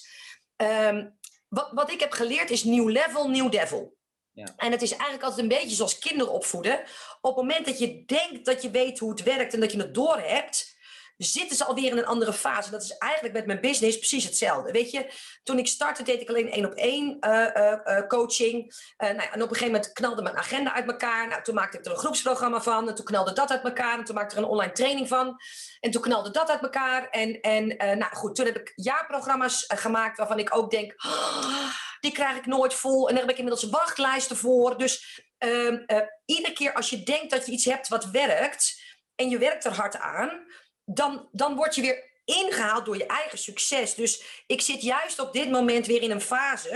[0.57, 3.96] uh, um, wat, wat ik heb geleerd is nieuw level, nieuw devil.
[4.33, 4.53] Ja.
[4.57, 6.83] En het is eigenlijk altijd een beetje zoals kinderen opvoeden.
[7.20, 9.79] Op het moment dat je denkt dat je weet hoe het werkt en dat je
[9.79, 10.77] het doorhebt,
[11.25, 12.71] zitten ze alweer in een andere fase.
[12.71, 14.73] Dat is eigenlijk met mijn business precies hetzelfde.
[14.73, 15.11] Weet je,
[15.43, 18.75] toen ik startte deed ik alleen één op één uh, uh, uh, coaching.
[18.97, 21.29] nou ja, en op een gegeven moment knalde mijn agenda uit elkaar.
[21.29, 22.89] Nou, toen maakte ik er een groepsprogramma van.
[22.89, 23.99] En toen knalde dat uit elkaar.
[23.99, 25.37] En toen maakte ik er een online training van.
[25.81, 27.09] En toen knalde dat uit elkaar.
[27.09, 30.95] En, en nou goed, toen heb ik jaarprogramma's gemaakt waarvan ik ook denk...
[31.05, 33.09] Oh, die krijg ik nooit vol.
[33.09, 34.79] En daar heb ik inmiddels wachtlijsten voor.
[34.79, 35.79] Dus ehm,
[36.25, 38.81] iedere keer als je denkt dat je iets hebt wat werkt...
[39.15, 40.47] en je werkt er hard aan
[40.85, 43.95] dan, dan word je weer ingehaald door je eigen succes.
[43.95, 46.75] Dus ik zit juist op dit moment weer in een fase.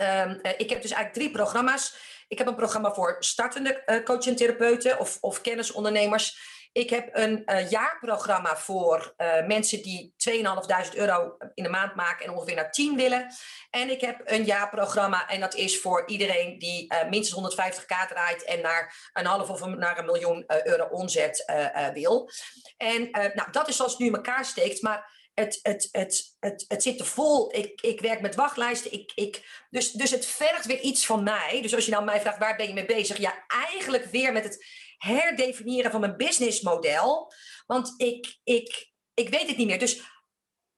[0.00, 1.96] Um, uh, ik heb dus eigenlijk drie programma's.
[2.28, 6.38] Ik heb een programma voor startende uh, coach en therapeuten of, of kennisondernemers.
[6.72, 12.26] Ik heb een uh, jaarprogramma voor uh, mensen die 2.500 euro in de maand maken
[12.26, 13.34] en ongeveer naar 10 willen.
[13.70, 18.44] En ik heb een jaarprogramma en dat is voor iedereen die uh, minstens 150k draait
[18.44, 21.52] en naar een half of naar een miljoen euro omzet
[21.92, 22.30] wil.
[22.76, 26.64] En nou, dat is zoals het nu in elkaar steekt, maar het, het, het, het,
[26.68, 27.54] het zit er vol.
[27.54, 28.92] Ik, ik werk met wachtlijsten.
[28.92, 31.58] Ik, ik, dus, dus het vergt weer iets van mij.
[31.62, 33.18] Dus als je nou mij vraagt, waar ben je mee bezig?
[33.18, 34.66] Ja, eigenlijk weer met het
[34.98, 37.32] herdefiniëren van mijn businessmodel.
[37.66, 39.78] Want ik, ik, ik weet het niet meer.
[39.78, 40.02] Dus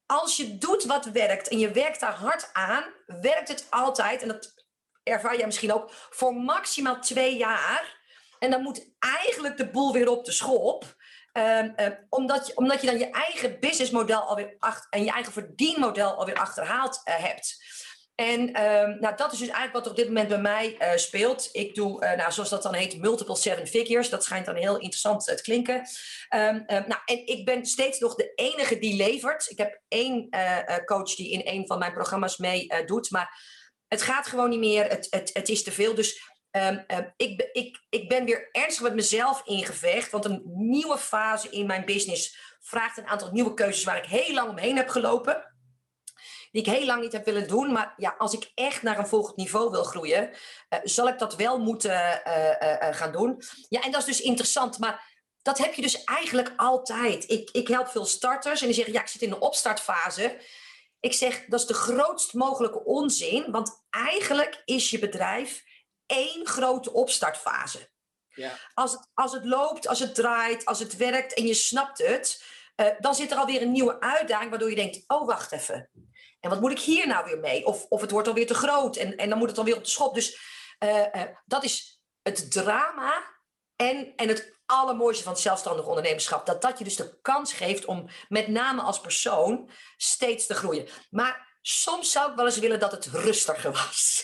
[0.05, 4.27] als je doet wat werkt en je werkt daar hard aan, werkt het altijd, en
[4.27, 4.53] dat
[5.03, 7.99] ervaar jij misschien ook, voor maximaal twee jaar.
[8.39, 10.95] En dan moet eigenlijk de boel weer op de schop.
[11.33, 11.75] Um,
[12.09, 16.35] omdat, je, omdat je dan je eigen businessmodel alweer achter, en je eigen verdienmodel alweer
[16.35, 17.63] achterhaald uh, hebt.
[18.21, 20.95] En um, nou, dat is dus eigenlijk wat er op dit moment bij mij uh,
[20.95, 21.49] speelt.
[21.51, 24.09] Ik doe, uh, nou, zoals dat dan heet, multiple seven figures.
[24.09, 25.75] Dat schijnt dan heel interessant te klinken.
[26.35, 29.49] Um, nou, en ik ben steeds nog de enige die levert.
[29.49, 30.29] Ik heb één
[30.85, 33.11] coach die in een van mijn programma's mee doet.
[33.11, 33.41] Maar
[33.87, 34.89] het gaat gewoon niet meer.
[34.89, 35.95] Het, het, het is te veel.
[35.95, 36.85] Dus um,
[37.17, 40.11] ik, ik, ik ben weer ernstig met mezelf ingevecht.
[40.11, 44.33] Want een nieuwe fase in mijn business vraagt een aantal nieuwe keuzes waar ik heel
[44.33, 45.50] lang omheen heb gelopen.
[46.51, 47.71] Die ik heel lang niet heb willen doen.
[47.71, 51.35] Maar ja, als ik echt naar een volgend niveau wil groeien, uh, zal ik dat
[51.35, 53.41] wel moeten uh, uh, gaan doen.
[53.69, 54.79] Ja, en dat is dus interessant.
[54.79, 55.09] Maar
[55.41, 57.29] dat heb je dus eigenlijk altijd.
[57.29, 60.41] Ik, ik help veel starters en die zeggen: ja, ik zit in de opstartfase.
[60.99, 63.51] Ik zeg, dat is de grootst mogelijke onzin.
[63.51, 65.63] Want eigenlijk is je bedrijf
[66.05, 67.89] één grote opstartfase.
[68.33, 68.57] Ja.
[68.73, 72.43] Als, het, als het loopt, als het draait, als het werkt en je snapt het,
[72.75, 75.89] uh, dan zit er alweer een nieuwe uitdaging waardoor je denkt: oh, wacht even.
[76.41, 77.65] En wat moet ik hier nou weer mee?
[77.65, 79.89] Of, of het wordt alweer te groot en, en dan moet het alweer op de
[79.89, 80.13] schop.
[80.13, 80.39] Dus
[80.79, 83.23] uh, uh, dat is het drama
[83.75, 86.45] en, en het allermooiste van het zelfstandig ondernemerschap.
[86.45, 90.87] Dat dat je dus de kans geeft om met name als persoon steeds te groeien.
[91.09, 94.23] Maar soms zou ik wel eens willen dat het rustiger was.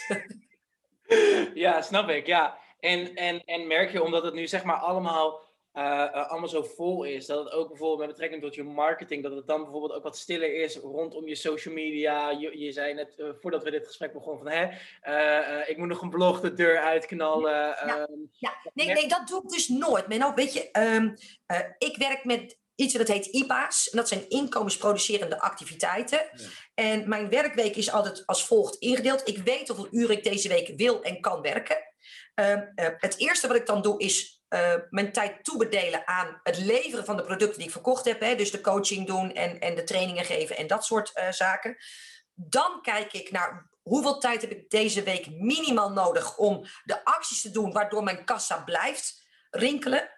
[1.54, 2.26] ja, snap ik.
[2.26, 2.58] Ja.
[2.80, 5.47] En, en, en merk je, omdat het nu zeg maar allemaal,
[5.78, 9.48] allemaal zo vol is, dat het ook bijvoorbeeld met betrekking tot je marketing, dat het
[9.48, 12.30] dan bijvoorbeeld ook wat stiller is rondom je social media.
[12.30, 16.02] Je, je zei net, uh, voordat we dit gesprek begonnen, van hè, ik moet nog
[16.02, 17.52] een blog de deur uitknallen.
[17.52, 18.54] Ja, um, ja.
[18.74, 20.08] Nee, nee, dat doe ik dus nooit.
[20.08, 21.14] Maar nou, weet je, um,
[21.78, 23.90] ik werk met iets dat heet IPA's.
[23.90, 26.18] En dat zijn inkomensproducerende activiteiten.
[26.18, 26.48] Ja.
[26.74, 29.28] En mijn werkweek is altijd als volgt ingedeeld.
[29.28, 31.78] Ik weet hoeveel uren ik deze week wil en kan werken.
[32.36, 36.58] Uh, uh, het eerste wat ik dan doe is uh, mijn tijd toebedelen aan het
[36.58, 38.20] leveren van de producten die ik verkocht heb.
[38.20, 41.78] Hè, dus de coaching doen en, en de trainingen geven en dat soort uh, zaken.
[42.34, 47.42] Dan kijk ik naar hoeveel tijd heb ik deze week minimaal nodig om de acties
[47.42, 50.10] te doen waardoor mijn kassa blijft rinkelen.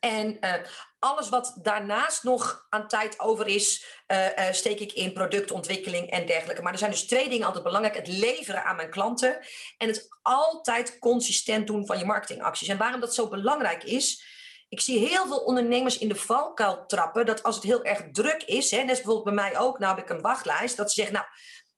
[0.00, 0.52] En uh,
[0.98, 6.26] alles wat daarnaast nog aan tijd over is, uh, uh, steek ik in productontwikkeling en
[6.26, 6.62] dergelijke.
[6.62, 9.38] Maar er zijn dus twee dingen altijd belangrijk: het leveren aan mijn klanten
[9.76, 12.68] en het altijd consistent doen van je marketingacties.
[12.68, 14.34] En waarom dat zo belangrijk is.
[14.68, 18.42] Ik zie heel veel ondernemers in de valkuil trappen dat als het heel erg druk
[18.42, 21.14] is, hè, net bijvoorbeeld bij mij ook, nou heb ik een wachtlijst, dat ze zeggen,
[21.14, 21.26] nou,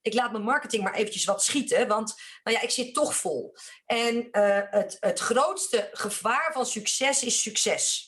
[0.09, 3.57] ik laat mijn marketing maar eventjes wat schieten, want nou ja, ik zit toch vol.
[3.87, 8.07] En uh, het, het grootste gevaar van succes is succes.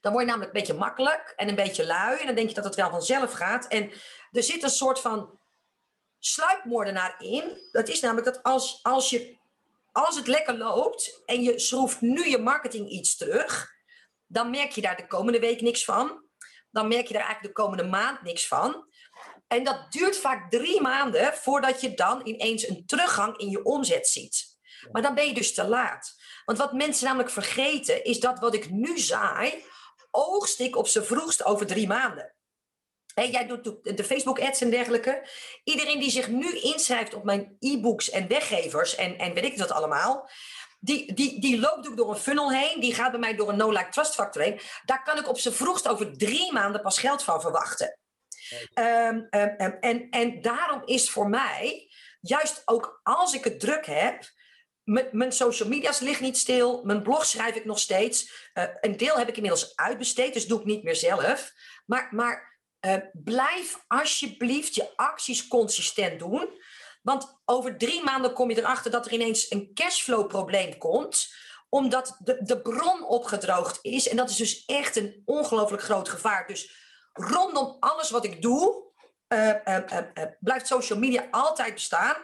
[0.00, 2.18] Dan word je namelijk een beetje makkelijk en een beetje lui.
[2.20, 3.66] En dan denk je dat het wel vanzelf gaat.
[3.66, 3.92] En
[4.30, 5.40] er zit een soort van
[6.18, 7.68] sluipmoordenaar in.
[7.72, 9.36] Dat is namelijk dat als, als, je,
[9.92, 13.76] als het lekker loopt en je schroeft nu je marketing iets terug,
[14.26, 16.26] dan merk je daar de komende week niks van.
[16.70, 18.86] Dan merk je daar eigenlijk de komende maand niks van.
[19.48, 24.08] En dat duurt vaak drie maanden voordat je dan ineens een teruggang in je omzet
[24.08, 24.56] ziet.
[24.92, 26.14] Maar dan ben je dus te laat.
[26.44, 29.64] Want wat mensen namelijk vergeten is dat wat ik nu zaai,
[30.10, 32.34] oogst ik op zijn vroegst over drie maanden.
[33.14, 35.28] Hey, jij doet de Facebook-ads en dergelijke.
[35.64, 39.70] Iedereen die zich nu inschrijft op mijn e-books en weggevers en, en weet ik dat
[39.70, 40.30] allemaal,
[40.80, 42.80] die, die, die loopt ook door een funnel heen.
[42.80, 44.60] Die gaat bij mij door een no-like trust factor heen.
[44.84, 47.98] Daar kan ik op zijn vroegst over drie maanden pas geld van verwachten.
[48.74, 53.86] Um, um, um, en, en daarom is voor mij, juist ook als ik het druk
[53.86, 54.30] heb,
[55.10, 56.82] mijn social media's liggen niet stil.
[56.84, 58.50] Mijn blog schrijf ik nog steeds.
[58.54, 61.52] Uh, een deel heb ik inmiddels uitbesteed, dus doe ik niet meer zelf.
[61.86, 66.62] Maar, maar uh, blijf alsjeblieft je acties consistent doen.
[67.02, 71.28] Want over drie maanden kom je erachter dat er ineens een cashflow-probleem komt
[71.68, 74.08] omdat de, de bron opgedroogd is.
[74.08, 76.46] En dat is dus echt een ongelooflijk groot gevaar.
[76.46, 76.70] Dus
[77.18, 78.86] rondom alles wat ik doe,
[79.28, 79.66] uh,
[80.40, 82.16] blijft social media altijd bestaan.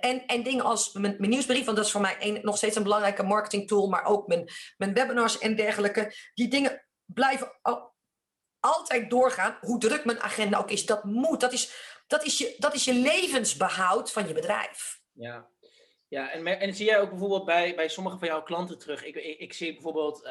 [0.00, 3.22] en, en dingen als mijn, nieuwsbrief, want dat is voor mij nog steeds een belangrijke
[3.22, 6.14] marketing tool, maar ook mijn, mijn webinars en dergelijke.
[6.34, 7.92] Die dingen blijven al,
[8.60, 10.86] altijd doorgaan, hoe druk mijn agenda ook is.
[10.86, 11.72] Dat moet, dat is,
[12.06, 15.00] dat is, je, dat is je levensbehoud van je bedrijf.
[15.12, 15.48] Ja,
[16.08, 19.04] ja, en, en zie jij ook bijvoorbeeld bij, bij sommige van jouw klanten terug?
[19.04, 20.22] Ik, ik, zie bijvoorbeeld,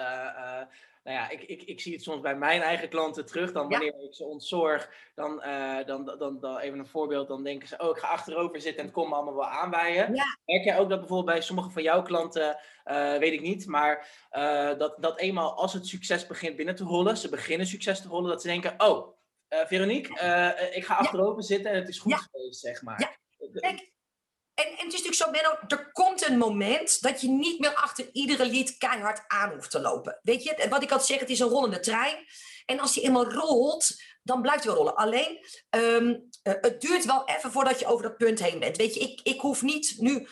[1.04, 3.52] nou ja, ik, ik, ik zie het soms bij mijn eigen klanten terug.
[3.52, 4.08] Dan wanneer ja.
[4.08, 7.90] ik ze ontzorg, dan, uh, dan, dan, dan, even een voorbeeld, dan denken ze, oh,
[7.90, 10.16] ik ga achterover zitten en het komt me allemaal wel aanwaaien.
[10.16, 10.38] Ja.
[10.46, 12.60] Merk jij ook dat bijvoorbeeld bij sommige van jouw klanten,
[13.20, 14.08] weet ik niet, maar
[14.78, 18.30] dat, dat eenmaal als het succes begint binnen te rollen, ze beginnen succes te rollen,
[18.30, 20.14] dat ze denken, oh, Veronique,
[20.74, 23.00] ik ga achterover zitten en het is goed geweest, zeg maar.
[23.00, 23.20] Ja.
[23.60, 23.91] Kijk,
[24.54, 27.76] en, en het is natuurlijk zo, Benno, er komt een moment dat je niet meer
[27.76, 30.20] achter iedere lied keihard aan hoeft te lopen.
[30.22, 32.26] Weet je, wat ik altijd zeg, het is een rollende trein.
[32.66, 34.96] En als die eenmaal rolt, dan blijft hij rollen.
[34.96, 38.78] Alleen, um, het duurt wel even voordat je over dat punt heen bent.
[38.78, 40.28] Weet je, ik, ik hoef niet nu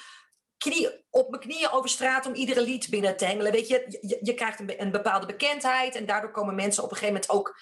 [0.57, 3.51] knie, op mijn knieën over straat om iedere lied binnen te hengelen.
[3.51, 6.97] Weet je, je, je krijgt een, een, bepaalde bekendheid en daardoor komen mensen op een
[6.97, 7.59] gegeven moment ook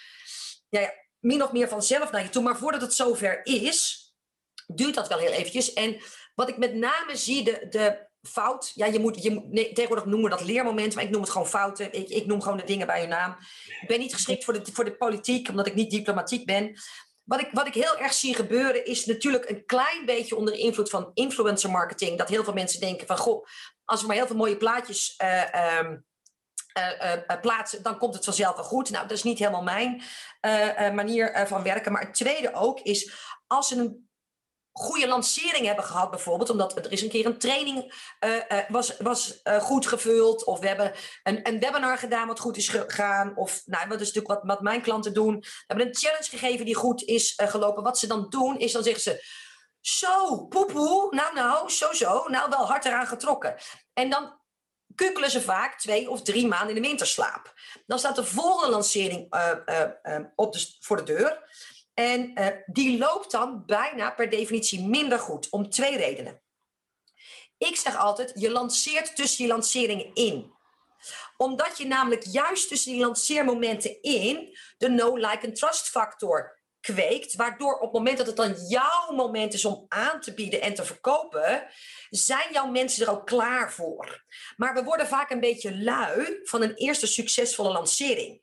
[0.69, 2.43] ja, ja, min of meer vanzelf naar je toe.
[2.43, 4.07] Maar voordat het zover is,
[4.67, 5.73] duurt dat wel heel eventjes.
[5.73, 6.01] En
[6.37, 8.71] wat ik met name zie, de, de fout.
[8.75, 11.93] Ja, je moet, je nee, tegenwoordig noemen dat leermoment, maar ik noem het gewoon fouten.
[11.93, 13.37] Ik, ik noem gewoon de dingen bij hun naam.
[13.81, 16.79] Ik ben niet geschikt voor de, voor de politiek, omdat ik niet diplomatiek ben.
[17.23, 20.89] Wat ik, wat ik heel erg zie gebeuren is natuurlijk een klein beetje onder invloed
[20.89, 22.17] van influencer marketing.
[22.17, 23.45] Dat heel veel mensen denken van, goh,
[23.85, 25.91] als we maar heel veel mooie plaatjes uh, uh,
[26.77, 28.89] uh, plaatsen, dan komt het vanzelf wel goed.
[28.89, 30.01] Nou, dat is niet helemaal mijn
[30.95, 31.91] manier van werken.
[31.91, 33.11] Maar het tweede ook is,
[33.47, 34.06] als een
[34.77, 37.93] goede lancering hebben gehad, bijvoorbeeld, omdat er is een keer een training
[38.25, 42.39] uh, uh, was, was uh, goed gevuld, of we hebben een, een webinar gedaan wat
[42.39, 45.39] goed is gegaan, of nou, wat is natuurlijk wat, wat mijn klanten doen.
[45.39, 47.83] We hebben een challenge gegeven die goed is gelopen.
[47.83, 49.25] Wat ze dan doen, is dan zeggen ze,
[49.81, 53.55] zo, poepoe, nou nou, zo zo, nou wel hard eraan getrokken.
[53.93, 54.39] En dan
[54.95, 57.53] kukkelen ze vaak twee of drie maanden in de winterslaap.
[57.85, 59.33] Dan staat de volgende lancering
[60.35, 61.45] op de, voor de deur.
[61.99, 66.41] En uh, die loopt dan bijna per definitie minder goed, om twee redenen.
[67.57, 70.51] Ik zeg altijd, je lanceert tussen die lanceringen in.
[71.37, 77.35] Omdat je namelijk juist tussen die lanceermomenten in de no, like en trust factor kweekt,
[77.35, 80.73] waardoor op het moment dat het dan jouw moment is om aan te bieden en
[80.73, 81.67] te verkopen,
[82.09, 84.23] zijn jouw mensen er ook klaar voor.
[84.57, 88.41] Maar we worden vaak een beetje lui van een eerste succesvolle lancering.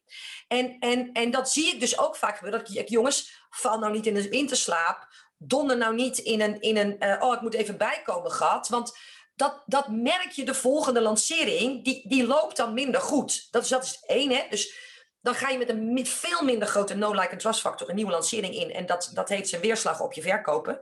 [0.48, 2.64] En, en, en dat zie ik dus ook vaak gebeuren.
[2.64, 5.08] Dat ik, jongens, val nou niet in de winterslaap.
[5.38, 8.68] Donder nou niet in een, in een uh, oh, ik moet even bijkomen gat.
[8.68, 8.98] Want
[9.34, 13.48] dat, dat merk je de volgende lancering, die, die loopt dan minder goed.
[13.50, 14.46] Dat is, dat is één, hè.
[14.50, 14.74] Dus
[15.20, 18.54] dan ga je met een veel minder grote no-like and trust factor een nieuwe lancering
[18.54, 18.72] in.
[18.72, 20.80] En dat, dat heet zijn weerslag op je verkopen.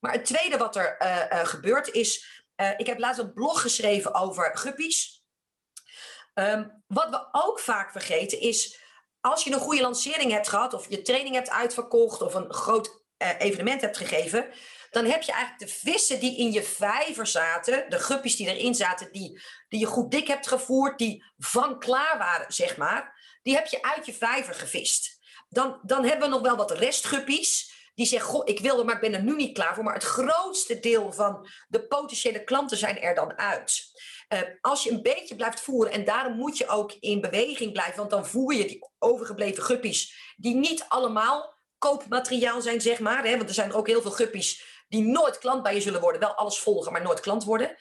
[0.00, 2.42] Maar het tweede wat er uh, uh, gebeurt is,
[2.76, 5.22] ik heb laatst een blog geschreven over guppies.
[6.34, 8.80] Um, wat we ook vaak vergeten is,
[9.24, 13.02] als je een goede lancering hebt gehad, of je training hebt uitverkocht, of een groot
[13.18, 14.46] uh, evenement hebt gegeven,
[14.90, 18.74] dan heb je eigenlijk de vissen die in je vijver zaten, de guppies die erin
[18.74, 23.54] zaten, die, die je goed dik hebt gevoerd, die van klaar waren, zeg maar, die
[23.54, 25.18] heb je uit je vijver gevist.
[25.48, 27.72] Dan, dan hebben we nog wel wat restguppies.
[27.94, 29.84] Die zeggen, goh, ik wil er, maar ik ben er nu niet klaar voor.
[29.84, 33.92] Maar het grootste deel van de potentiële klanten zijn er dan uit.
[34.28, 37.96] Uh, als je een beetje blijft voeren, en daarom moet je ook in beweging blijven,
[37.96, 43.24] want dan voer je die overgebleven guppies, die niet allemaal koopmateriaal zijn, zeg maar.
[43.24, 46.20] Hè, want er zijn ook heel veel guppies die nooit klant bij je zullen worden,
[46.20, 47.76] wel alles volgen, maar nooit klant worden.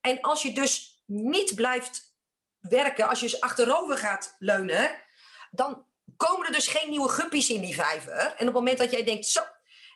[0.00, 2.16] En als je dus niet blijft
[2.60, 4.90] werken, als je dus achterover gaat leunen,
[5.50, 8.18] dan komen er dus geen nieuwe guppies in die vijver.
[8.20, 9.40] En op het moment dat jij denkt, zo,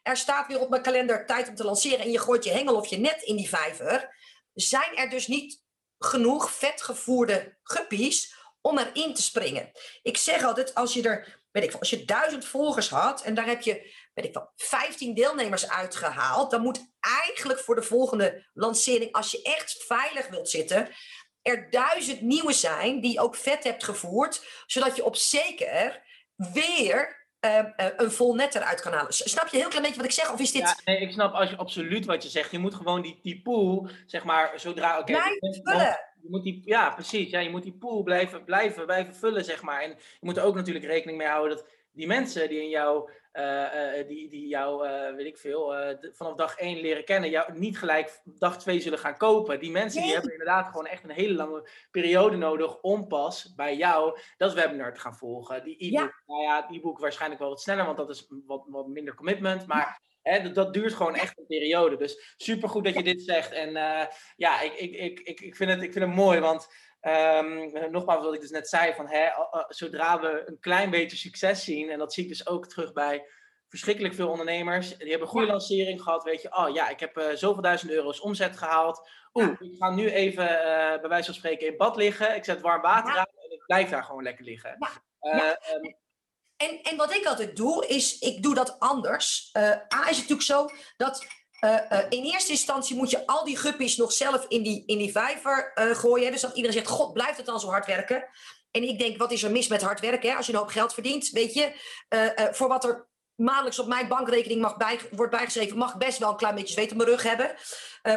[0.02, 2.76] er staat weer op mijn kalender tijd om te lanceren en je gooit je hengel
[2.76, 4.16] of je net in die vijver,
[4.52, 5.62] zijn er dus niet
[5.98, 9.70] genoeg vetgevoerde guppies om erin te springen.
[10.02, 13.46] Ik zeg altijd, als je er, weet ik als je duizend volgers had en daar
[13.46, 19.12] heb je, weet ik wel, 15 deelnemers uitgehaald, dan moet eigenlijk voor de volgende lancering,
[19.12, 20.88] als je echt veilig wilt zitten,
[21.42, 26.02] er duizend nieuwe zijn die ook vet hebt gevoerd, zodat je op zeker
[26.36, 27.64] weer uh,
[27.96, 29.12] een vol net eruit kan halen.
[29.12, 30.32] Snap je heel klein beetje wat ik zeg?
[30.32, 30.62] Of is dit...
[30.62, 32.50] Ja, nee, ik snap als je, absoluut wat je zegt.
[32.50, 34.98] Je moet gewoon die, die pool, zeg maar, zodra...
[34.98, 35.98] Okay, blijven vullen.
[36.22, 37.30] Je moet die, ja, precies.
[37.30, 39.82] Ja, je moet die pool blijven, blijven, blijven vullen, zeg maar.
[39.82, 43.10] En je moet er ook natuurlijk rekening mee houden dat die mensen die in jou,
[43.10, 43.16] uh,
[44.08, 45.74] die, die jou, uh, weet ik veel,
[46.12, 49.60] vanaf dag 1 leren kennen, jou niet gelijk dag 2 zullen gaan kopen.
[49.60, 53.76] Die mensen die hebben inderdaad gewoon echt een hele lange periode nodig om pas bij
[53.76, 55.64] jou dat webinar te gaan volgen.
[55.64, 56.22] Die e-book, ja.
[56.26, 59.66] nou ja, het e-book waarschijnlijk wel wat sneller, want dat is wat, wat minder commitment.
[59.66, 61.96] Maar Hè, dat, dat, duurt gewoon echt een periode.
[61.96, 63.52] Dus supergoed dat je dit zegt.
[63.52, 63.70] En
[64.36, 66.68] ja, ik, ik, ik, ik, ik, vind het, ik vind het mooi, want
[67.06, 69.28] Um, nogmaals, wat ik dus net zei, van, hè,
[69.68, 73.26] zodra we een klein beetje succes zien, en dat zie ik dus ook terug bij
[73.68, 77.18] verschrikkelijk veel ondernemers, die hebben een goede lancering gehad, weet je, oh ja, ik heb
[77.18, 81.34] uh, zoveel duizend euro's omzet gehaald, oeh, ik ga nu even uh, bij wijze van
[81.34, 84.44] spreken in bad liggen, ik zet warm water aan en ik blijf daar gewoon lekker
[84.44, 84.76] liggen.
[85.20, 85.44] Uh,
[85.74, 85.96] um,
[86.56, 89.50] en, en wat ik altijd doe, is ik doe dat anders.
[89.56, 91.26] A is het natuurlijk zo dat
[91.64, 94.98] uh, uh, in eerste instantie moet je al die guppies nog zelf in die, in
[94.98, 96.32] die vijver uh, gooien.
[96.32, 98.28] Dus dat iedereen zegt, god, blijft het dan zo hard werken?
[98.70, 100.30] En ik denk, wat is er mis met hard werken?
[100.30, 100.36] Hè?
[100.36, 101.72] Als je een hoop geld verdient, weet je,
[102.52, 106.36] voor wat er maandelijks op mijn bankrekening mag bij, wordt bijgeschreven, mag best wel een
[106.36, 107.54] klein beetje zweet op mijn rug hebben.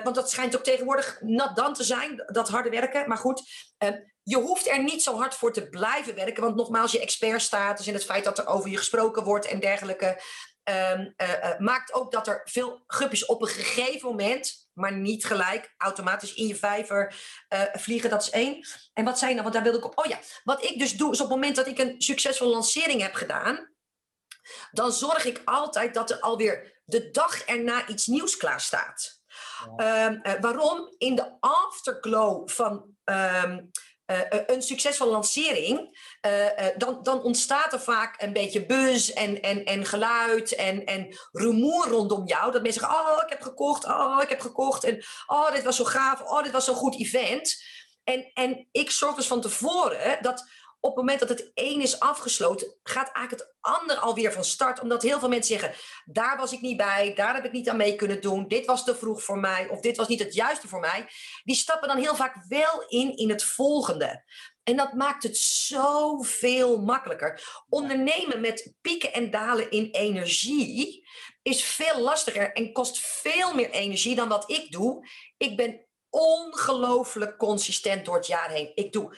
[0.03, 3.07] Want dat schijnt ook tegenwoordig nat dan te zijn, dat harde werken.
[3.07, 3.41] Maar goed,
[3.83, 3.89] uh,
[4.23, 6.43] je hoeft er niet zo hard voor te blijven werken.
[6.43, 10.21] Want nogmaals, je expertstatus en het feit dat er over je gesproken wordt en dergelijke.
[10.69, 11.13] Um,
[11.57, 16.47] maakt ook dat er veel guppies op een gegeven moment, maar niet gelijk, automatisch in
[16.47, 17.15] je vijver
[17.73, 18.09] vliegen.
[18.09, 18.67] Dat is één.
[18.93, 19.97] En wat zijn dan, want daar wil ik op.
[19.97, 23.01] Oh ja, wat ik dus doe, is op het moment dat ik een succesvolle lancering
[23.01, 23.75] heb gedaan
[24.71, 29.21] dan zorg ik altijd dat er alweer de dag erna iets nieuws klaar staat.
[29.77, 30.95] Um, waarom?
[30.97, 33.71] In de afterglow van um,
[34.07, 39.65] uh, een succesvolle lancering, uh, dan, dan, ontstaat er vaak een beetje buzz en, en,
[39.65, 42.51] en geluid en, en rumoer rondom jou.
[42.51, 44.83] Dat mensen zeggen, oh, ik heb gekocht, oh, ik heb gekocht.
[44.83, 47.63] En oh, dit was zo gaaf, oh, dit was zo'n goed event.
[48.03, 50.49] En, en ik zorg dus van tevoren dat
[50.79, 54.79] op het moment dat het een is afgesloten, gaat eigenlijk het ander alweer van start.
[54.79, 57.77] Omdat heel veel mensen zeggen, daar was ik niet bij, daar heb ik niet aan
[57.77, 60.67] mee kunnen doen, dit was te vroeg voor mij of dit was niet het juiste
[60.67, 61.07] voor mij.
[61.43, 64.23] Die stappen dan heel vaak wel in in het volgende.
[64.63, 67.63] En dat maakt het zoveel makkelijker.
[67.69, 71.07] Ondernemen met pieken en dalen in energie
[71.41, 75.07] is veel lastiger en kost veel meer energie dan wat ik doe.
[75.37, 78.71] Ik ben ongelooflijk consistent door het jaar heen.
[78.75, 79.17] Ik doe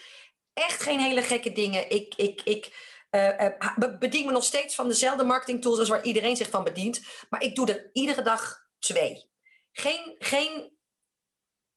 [0.60, 1.90] echt geen hele gekke dingen.
[1.90, 6.50] Ik, ik, ik uh, bedien me nog steeds van dezelfde marketingtools als waar iedereen zich
[6.50, 7.02] van bedient.
[7.30, 9.30] Maar ik doe er iedere dag twee.
[9.72, 10.78] Geen, geen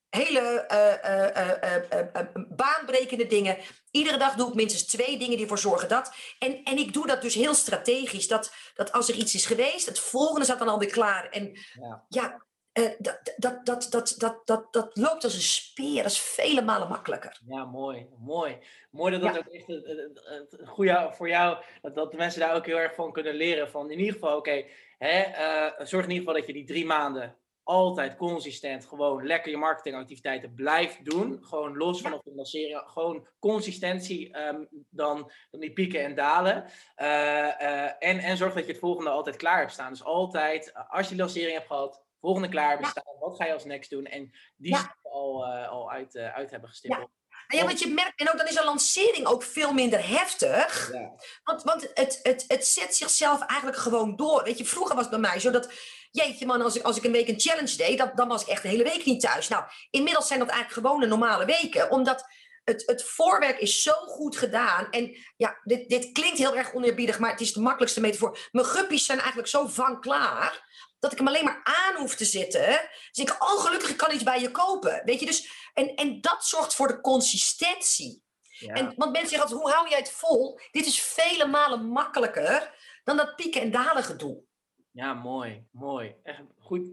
[0.08, 3.58] hele uh, baanbrekende dingen.
[3.90, 6.14] Iedere dag doe ik minstens twee dingen die ervoor zorgen dat.
[6.38, 8.28] En, en ik doe dat dus heel strategisch.
[8.28, 11.28] Dat, dat als er iets is geweest, het volgende staat dan alweer klaar.
[11.28, 16.02] En ja, ja dat, dat, dat, dat, dat, dat, dat loopt als een speer.
[16.02, 17.40] Dat is vele malen makkelijker.
[17.46, 18.06] Ja, mooi.
[18.18, 18.58] Mooi.
[18.90, 22.66] Mooi dat dat ook echt het, goede voor jou, dat, dat de mensen daar ook
[22.66, 23.70] heel erg van kunnen leren.
[23.70, 24.64] Van in ieder geval, oké,
[24.98, 29.50] okay, uh, zorg in ieder geval dat je die drie maanden altijd consistent gewoon lekker
[29.50, 31.38] je marketingactiviteiten blijft doen.
[31.42, 32.82] Gewoon los van of de lancering.
[32.86, 36.64] Gewoon consistentie um, dan, dan die pieken en dalen.
[36.96, 39.90] Uh, uh, en, en zorg dat je het volgende altijd klaar hebt staan.
[39.90, 43.18] Dus altijd, als je de lancering hebt gehad, volgende klaar bestaan.
[43.18, 44.06] Wat ga je als next doen?
[44.06, 44.96] En die ja.
[45.02, 47.10] al, uh, al uit, uh, uit hebben gestippeld.
[47.48, 47.58] Ja.
[47.58, 50.92] ja, want je merkt, en ook dan is een lancering ook veel minder heftig.
[50.92, 51.12] Ja.
[51.42, 54.42] Want, want het, het, het zet zichzelf eigenlijk gewoon door.
[54.42, 55.72] Weet je, vroeger was het bij mij zo dat,
[56.10, 58.48] jeetje man, als ik, als ik een week een challenge deed, dan, dan was ik
[58.48, 59.48] echt de hele week niet thuis.
[59.48, 62.24] Nou, inmiddels zijn dat eigenlijk gewone normale weken, omdat
[62.64, 64.90] het, het voorwerk is zo goed gedaan.
[64.90, 68.48] En ja, dit, dit klinkt heel erg oneerbiedig, maar het is de makkelijkste metafoor.
[68.50, 70.70] Mijn guppies zijn eigenlijk zo van klaar
[71.02, 72.88] dat ik hem alleen maar aan hoef te zitten.
[73.10, 75.02] Dus ik, oh gelukkig, ik kan iets bij je kopen.
[75.04, 78.22] Weet je, dus, en, en dat zorgt voor de consistentie.
[78.42, 78.74] Ja.
[78.74, 80.60] En, want mensen zeggen altijd, hoe hou jij het vol?
[80.70, 82.74] Dit is vele malen makkelijker
[83.04, 84.42] dan dat pieken en dalen gedoe.
[84.90, 86.14] Ja, mooi, mooi.
[86.22, 86.88] Echt goed,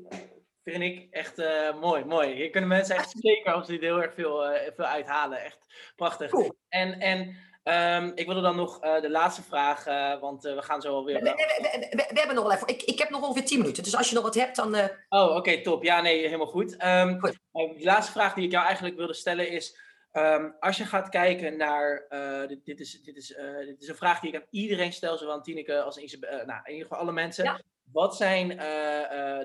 [0.63, 2.33] vind ik echt uh, mooi, mooi.
[2.33, 5.43] Hier kunnen mensen echt zeker als die heel erg veel, uh, veel uithalen.
[5.43, 5.57] Echt
[5.95, 6.29] prachtig.
[6.29, 6.55] Cool.
[6.69, 7.37] En, en
[7.69, 10.93] Um, ik wilde dan nog uh, de laatste vraag, uh, want uh, we gaan zo
[10.93, 11.15] alweer.
[11.15, 12.67] We, we, we, we, hebben nog wel even.
[12.67, 14.75] Ik, ik heb nog ongeveer 10 minuten, dus als je nog wat hebt, dan.
[15.09, 15.83] Oh, oké, okay, top.
[15.83, 16.83] Ja, nee, helemaal goed.
[16.85, 17.37] Um, goed.
[17.51, 19.77] de laatste vraag die ik jou eigenlijk wilde stellen is:
[20.13, 22.05] um, als je gaat kijken naar.
[22.47, 23.27] Dit, dit, is, dit, is,
[23.65, 26.59] dit is een vraag die ik aan iedereen stel, zowel aan Tineke als Isabel, nou,
[26.63, 27.43] in ieder geval alle mensen.
[27.43, 27.61] Ja.
[27.91, 28.47] Wat zijn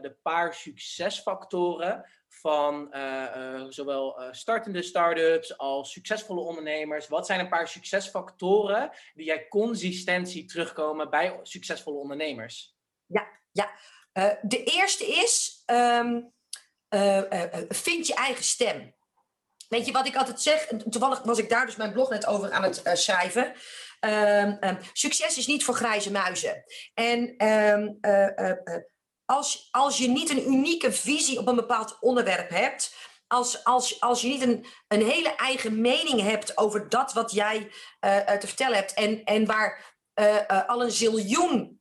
[0.02, 7.08] de paar succesfactoren van uh, zowel startende start-ups als succesvolle ondernemers?
[7.08, 12.76] Wat zijn een paar succesfactoren die jij consistent ziet terugkomen bij succesvolle ondernemers?
[13.06, 13.70] Ja, ja.
[14.42, 16.32] de eerste is, um,
[17.68, 18.94] vind je eigen stem.
[19.68, 20.66] Weet je wat ik altijd zeg?
[20.90, 23.52] Toevallig was ik daar dus mijn blog net over aan het schrijven.
[24.00, 26.64] Um, um, succes is niet voor grijze muizen.
[26.94, 27.36] En
[29.24, 32.94] als, als je niet een unieke visie op een bepaald onderwerp hebt,
[33.26, 37.70] als, als, als je niet een, een hele eigen mening hebt over dat wat jij
[38.38, 39.96] te vertellen hebt en, en waar
[40.66, 41.80] al een ziljoen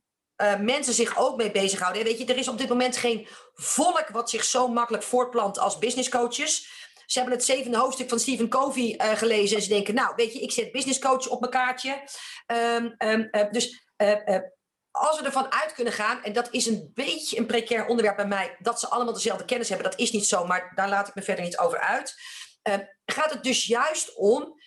[0.60, 2.04] mensen zich ook mee bezighouden.
[2.04, 5.78] Weet je, er is op dit moment geen volk wat zich zo makkelijk voortplant als
[5.78, 6.72] business coaches.
[7.06, 10.40] Ze hebben het zevende hoofdstuk van Stephen Covey gelezen en ze denken, nou, weet je,
[10.40, 12.02] ik zet business coach op mijn kaartje.
[12.46, 13.86] Um, um, dus
[14.90, 18.26] als we ervan uit kunnen gaan, en dat is een beetje een precair onderwerp bij
[18.26, 21.14] mij, dat ze allemaal dezelfde kennis hebben, dat is niet zo, maar daar laat ik
[21.14, 22.14] me verder niet over uit.
[22.68, 22.74] Uh,
[23.06, 24.60] gaat het dus juist om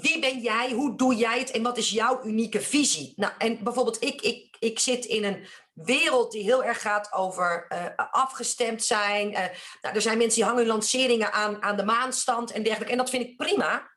[0.00, 3.12] wie ben jij, hoe doe jij het en wat is jouw unieke visie?
[3.16, 7.66] Nou, en bijvoorbeeld, ik, ik, ik zit in een wereld die heel erg gaat over
[7.72, 9.30] uh, afgestemd zijn.
[9.30, 9.38] Uh,
[9.80, 12.98] nou, er zijn mensen die hangen hun lanceringen aan, aan de maanstand en dergelijke, en
[12.98, 13.94] dat vind ik prima.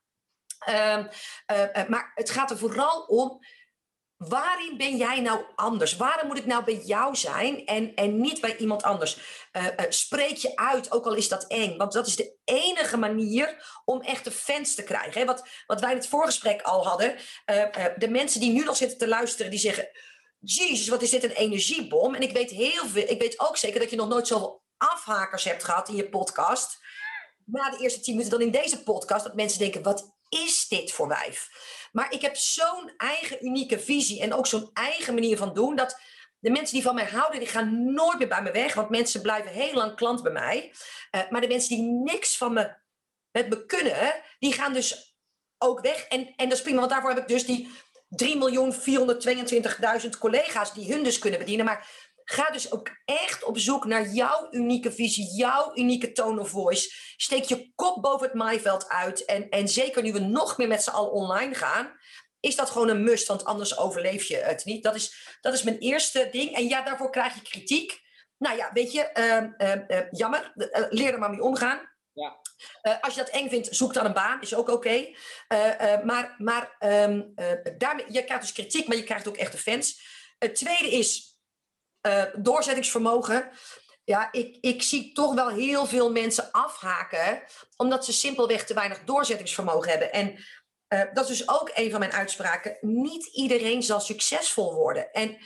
[0.70, 1.06] Uh,
[1.88, 3.40] maar het gaat er vooral om
[4.28, 5.96] waarin ben jij nou anders?
[5.96, 9.18] Waarom moet ik nou bij jou zijn en, en niet bij iemand anders?
[9.54, 11.78] Uh, uh, spreek je uit, ook al is dat eng.
[11.78, 15.20] Want dat is de enige manier om echte fans te krijgen.
[15.20, 15.26] Hè?
[15.26, 17.16] Wat, wat wij in het voorgesprek al hadden.
[17.46, 19.90] Uh, de mensen die nu nog zitten te luisteren, die zeggen...
[20.42, 22.16] Jezus, wat is dit een energiebom?
[22.16, 23.08] En ik weet heel veel.
[23.08, 26.80] Ik weet ook zeker dat je nog nooit zoveel afhakers hebt gehad in je podcast.
[27.46, 29.24] Na de eerste tien minuten dan in deze podcast.
[29.24, 31.50] Dat mensen denken, wat is dit voor wijf?
[31.92, 35.76] Maar ik heb zo'n eigen unieke visie en ook zo'n eigen manier van doen.
[35.76, 36.00] Dat
[36.40, 38.74] de mensen die van mij houden, die gaan nooit meer bij me weg.
[38.74, 40.74] Want mensen blijven heel lang klant bij mij.
[41.12, 42.76] Uh, maar de mensen die niks van me,
[43.32, 45.18] met me kunnen, die gaan dus
[45.58, 46.04] ook weg.
[46.04, 47.72] En, en dat is prima, want daarvoor heb ik dus die
[50.04, 51.66] 3.422.000 collega's die hun dus kunnen bedienen.
[51.66, 56.50] Maar ga dus ook echt op zoek naar jouw unieke visie, jouw unieke tone of
[56.50, 57.14] voice.
[57.18, 59.26] Steek je kop boven het maaiveld uit.
[59.26, 61.98] En, en zeker nu we nog meer met z'n allen online gaan,
[62.40, 64.84] is dat gewoon een must, want anders overleef je het niet.
[64.84, 66.56] Dat is, dat is mijn eerste ding.
[66.56, 68.00] En ja, daarvoor krijg je kritiek.
[68.38, 70.54] Nou ja, weet je, uh, uh, jammer.
[70.90, 71.90] leer er maar mee omgaan.
[72.14, 72.38] Ja.
[72.84, 74.72] Uh, als je dat eng vindt, zoek dan een baan, is ook oké.
[74.72, 75.16] Okay.
[75.54, 77.34] Uh, maar maar um,
[77.78, 80.02] daarmee, je krijgt dus kritiek, maar je krijgt ook echte fans.
[80.40, 81.29] Het tweede is
[82.36, 83.52] doorzettingsvermogen.
[84.04, 87.44] Ja, ik, ik zie toch wel heel veel mensen afhaken,
[87.76, 90.12] omdat ze simpelweg te weinig doorzettingsvermogen hebben.
[90.12, 90.46] En
[91.14, 92.78] dat is dus ook een van mijn uitspraken.
[92.82, 95.12] Niet iedereen zal succesvol worden.
[95.12, 95.38] En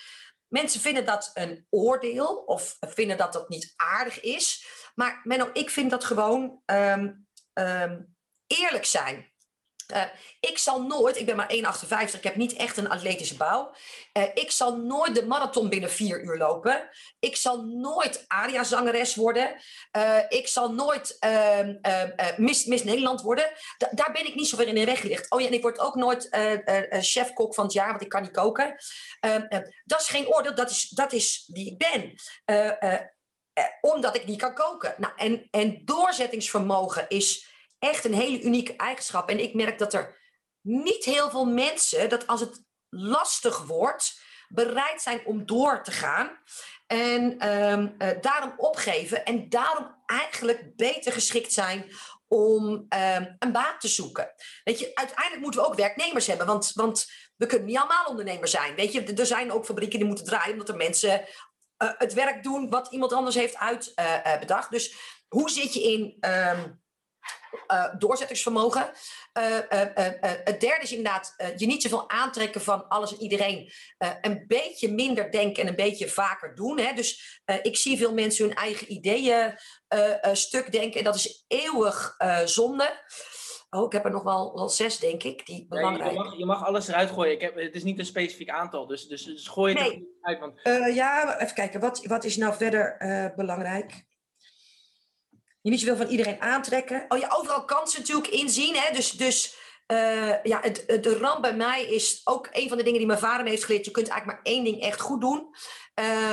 [0.47, 4.65] mensen vinden dat een oordeel of vinden dat dat niet aardig is.
[4.95, 8.15] Maar Menno, ik vind dat gewoon um, um,
[8.47, 9.32] eerlijk zijn.
[9.93, 10.03] Uh,
[10.39, 13.75] ik zal nooit, ik ben maar 1,58, ik heb niet echt een atletische bouw.
[14.17, 16.89] Uh, ik zal nooit de marathon binnen vier uur lopen.
[17.19, 19.55] Ik zal nooit aria-zangeres worden.
[19.97, 21.75] Uh, ik zal nooit ehm,
[22.37, 23.51] Miss, Miss Nederland worden.
[23.77, 25.29] Da daar ben ik niet zo ver in de weg.
[25.29, 26.27] Oh ja, en ik word ook nooit
[26.89, 28.75] chef-kok van het jaar, want ik kan niet koken.
[29.85, 32.13] dat is geen oordeel, dat is, dat is wie ik ben.
[33.53, 34.95] Eh, omdat ik niet kan koken.
[34.97, 37.52] Nou, en, en doorzettingsvermogen is
[37.83, 39.29] echt een hele unieke eigenschap.
[39.29, 40.17] En ik merk dat er
[40.61, 46.37] niet heel veel mensen, dat als het lastig wordt, bereid zijn om door te gaan.
[46.87, 49.25] En um, uh, daarom opgeven.
[49.25, 51.91] En daarom eigenlijk beter geschikt zijn
[52.27, 54.33] om um, een baan te zoeken.
[54.63, 56.47] Weet je, uiteindelijk moeten we ook werknemers hebben.
[56.47, 57.05] Want, want
[57.35, 58.75] we kunnen niet allemaal ondernemer zijn.
[58.75, 62.43] Weet je, er zijn ook fabrieken die moeten draaien omdat er mensen uh, het werk
[62.43, 64.47] doen wat iemand anders heeft uitbedacht.
[64.47, 64.95] Uh, uh, dus
[65.27, 66.82] hoe zit je in um,
[67.97, 68.91] doorzettingsvermogen?
[70.43, 73.71] het derde is inderdaad je niet zoveel aantrekken van alles en iedereen.
[74.21, 76.79] een beetje minder denken en een beetje vaker doen.
[76.79, 76.93] Hè?
[76.93, 79.59] Dus ik zie veel mensen hun eigen ideeën
[80.33, 82.15] stuk denken en dat is eeuwig
[82.45, 83.01] zonde.
[83.73, 86.45] Oh, ik heb er nog wel, wel zes, denk ik, die belangrijk je, mag, je
[86.45, 87.33] mag alles eruit gooien.
[87.33, 90.07] Ik heb, het is niet een specifiek aantal, dus, dus, dus gooi het nee.
[90.21, 90.39] uit.
[90.39, 90.59] Want...
[90.63, 91.79] Uh, ja, even kijken.
[91.79, 94.05] Wat, wat is nou verder uh, belangrijk?
[95.63, 97.05] Je niet zoveel van iedereen aantrekken.
[97.07, 98.75] Oh ja, overal kansen natuurlijk inzien.
[98.75, 98.93] Hè?
[98.93, 99.55] Dus, dus
[99.87, 103.19] uh, ja, het, de ramp bij mij is ook een van de dingen die mijn
[103.19, 103.85] vader me heeft geleerd.
[103.85, 105.55] Je kunt eigenlijk maar één ding echt goed doen.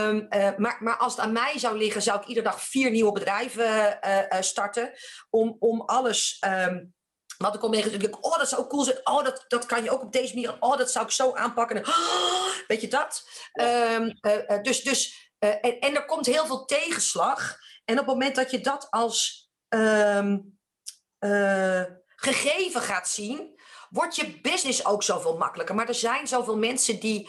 [0.07, 0.27] Um,
[0.57, 3.99] maar, maar als het aan mij zou liggen, zou ik iedere dag vier nieuwe bedrijven
[4.41, 4.93] starten.
[5.31, 6.43] Om, om alles...
[6.47, 6.95] Um,
[7.37, 9.01] wat ik al meegemaakt, oh, dat zou cool zijn.
[9.05, 10.57] Oh, dat, dat kan je ook op deze manier.
[10.61, 11.87] Oh, dat zou ik zo aanpakken.
[11.89, 13.29] Oh, weet je dat?
[13.61, 17.59] Um, uh, dus, dus, en, en er komt heel veel tegenslag.
[17.91, 20.59] En op het moment dat je dat als um,
[21.21, 23.61] uh, gegeven gaat zien,
[23.91, 25.75] wordt je business ook zoveel makkelijker.
[25.75, 27.29] Maar er zijn zoveel mensen die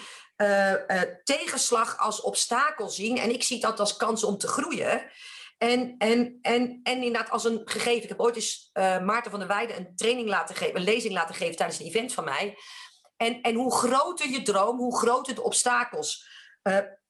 [1.24, 3.18] tegenslag als obstakel zien.
[3.18, 5.12] En ik zie dat als kans om te groeien.
[5.58, 8.04] En, en, en, en inderdaad als een gegeven.
[8.04, 11.36] Ik heb ooit eens Maarten van der Weijden een training laten geven, een lezing laten
[11.36, 12.58] geven tijdens een event van mij.
[13.18, 16.28] En, en hoe groter je droom, hoe groter de obstakels.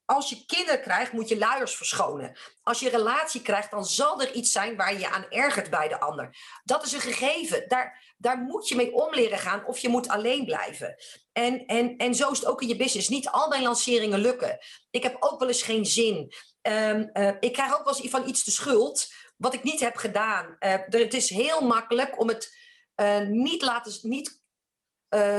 [0.04, 2.36] Als je kinderen krijgt, moet je luiers verschonen.
[2.62, 5.88] Als je relatie krijgt, dan zal er iets zijn waar je je aan ergert bij
[5.88, 6.36] de ander.
[6.64, 7.68] Dat is een gegeven.
[7.68, 10.94] Daar, daar moet je mee om leren gaan of je moet alleen blijven.
[11.32, 13.08] En, en, en zo is het ook in je business.
[13.08, 14.58] Niet al mijn lanceringen lukken.
[14.90, 16.32] Ik heb ook wel eens geen zin.
[16.62, 19.96] Um, uh, ik krijg ook wel eens van iets de schuld, wat ik niet heb
[19.96, 20.56] gedaan.
[20.60, 22.56] Uh, het is heel makkelijk om het
[22.96, 24.41] uh, niet laten niet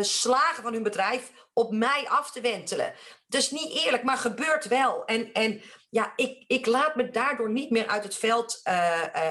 [0.01, 2.93] slagen van hun bedrijf op mij af te wentelen.
[3.29, 5.05] Is niet eerlijk, maar gebeurt wel.
[5.05, 8.61] En, en ja, ik, ik laat me daardoor niet meer uit het veld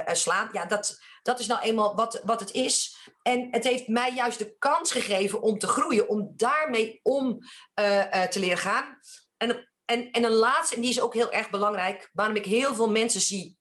[0.07, 0.49] slaan.
[0.53, 2.97] Ja, dat, dat is nou eenmaal wat, wat het is.
[3.23, 7.39] En het heeft mij juist de kans gegeven om te groeien, om daarmee om
[8.29, 8.99] te leren gaan.
[9.37, 12.75] En en, en een laatste, en die is ook heel erg belangrijk, waarom ik heel
[12.75, 13.59] veel mensen zie.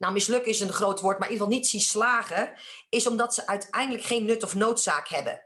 [0.00, 2.52] Nou, mislukken is een groot woord, maar in ieder geval niet zie slagen,
[2.88, 5.42] is omdat ze uiteindelijk geen nut of noodzaak hebben.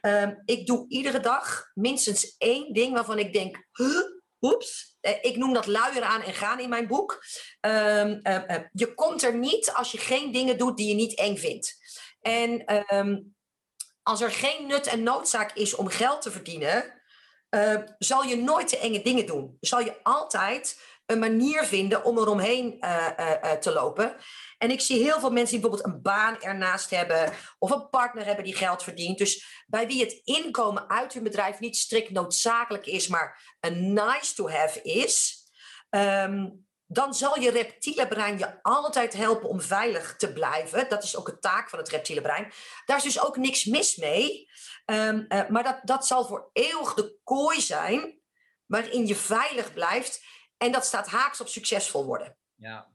[0.00, 3.66] Ehm, ik doe iedere dag minstens één ding waarvan ik denk,
[4.40, 7.24] oeps, eh, ik noem dat luieren aan en gaan in mijn boek.
[7.60, 11.18] Ehm, eh, eh, je komt er niet als je geen dingen doet die je niet
[11.18, 11.74] eng vindt.
[12.20, 13.22] En ehm,
[14.02, 16.94] als er geen nut en noodzaak is om geld te verdienen,
[17.98, 19.56] zal je nooit te enge dingen doen.
[19.60, 24.16] Zal je altijd een manier vinden om eromheen uh, te lopen.
[24.58, 28.24] En ik zie heel veel mensen die bijvoorbeeld een baan ernaast hebben of een partner
[28.24, 29.18] hebben die geld verdient.
[29.18, 34.34] Dus bij wie het inkomen uit hun bedrijf niet strikt noodzakelijk is, maar een nice
[34.34, 35.44] to have is.
[35.90, 36.48] Ehm,
[36.86, 40.88] dan zal je reptiele brein je altijd helpen om veilig te blijven.
[40.88, 42.52] Dat is ook een taak van het reptiele brein.
[42.84, 44.50] Daar is dus ook niks mis mee.
[44.84, 48.20] Ehm, maar dat, dat zal voor eeuwig de kooi zijn
[48.66, 50.24] waarin je veilig blijft
[50.58, 52.36] en dat staat haaks op succesvol worden.
[52.54, 52.88] Ja.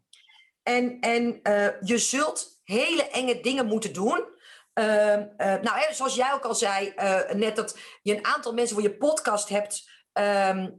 [0.64, 4.26] En, en uh, je zult hele enge dingen moeten doen.
[4.74, 4.86] Uh,
[5.18, 6.94] uh, nou, hè, zoals jij ook al zei,
[7.34, 10.70] net dat je een aantal mensen voor je podcast hebt ehm,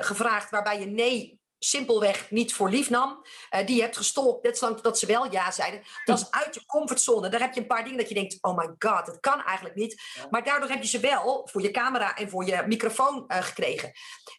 [0.00, 3.24] gevraagd waarbij je nee simpelweg niet voor lief nam.
[3.50, 5.82] Uh, die je hebt gestopt, net zolang dat ze wel ja zeiden.
[6.04, 7.28] Dat is uit je comfortzone.
[7.28, 9.76] Daar heb je een paar dingen dat je denkt, oh my god, dat kan eigenlijk
[9.76, 10.02] niet.
[10.30, 13.92] Maar daardoor heb je ze wel voor je camera en voor je microfoon uh, gekregen.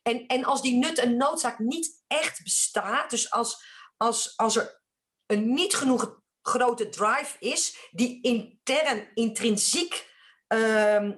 [0.04, 3.66] En, en als die nut en noodzaak niet echt bestaat, dus als,
[3.98, 4.82] als, als er
[5.26, 10.14] een niet genoeg grote drive is, die intern, intrinsiek
[10.48, 11.10] uh,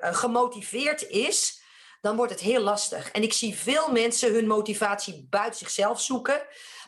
[0.00, 1.59] gemotiveerd is,
[2.00, 3.10] dan wordt het heel lastig.
[3.10, 6.46] En ik zie veel mensen hun motivatie buiten zichzelf zoeken.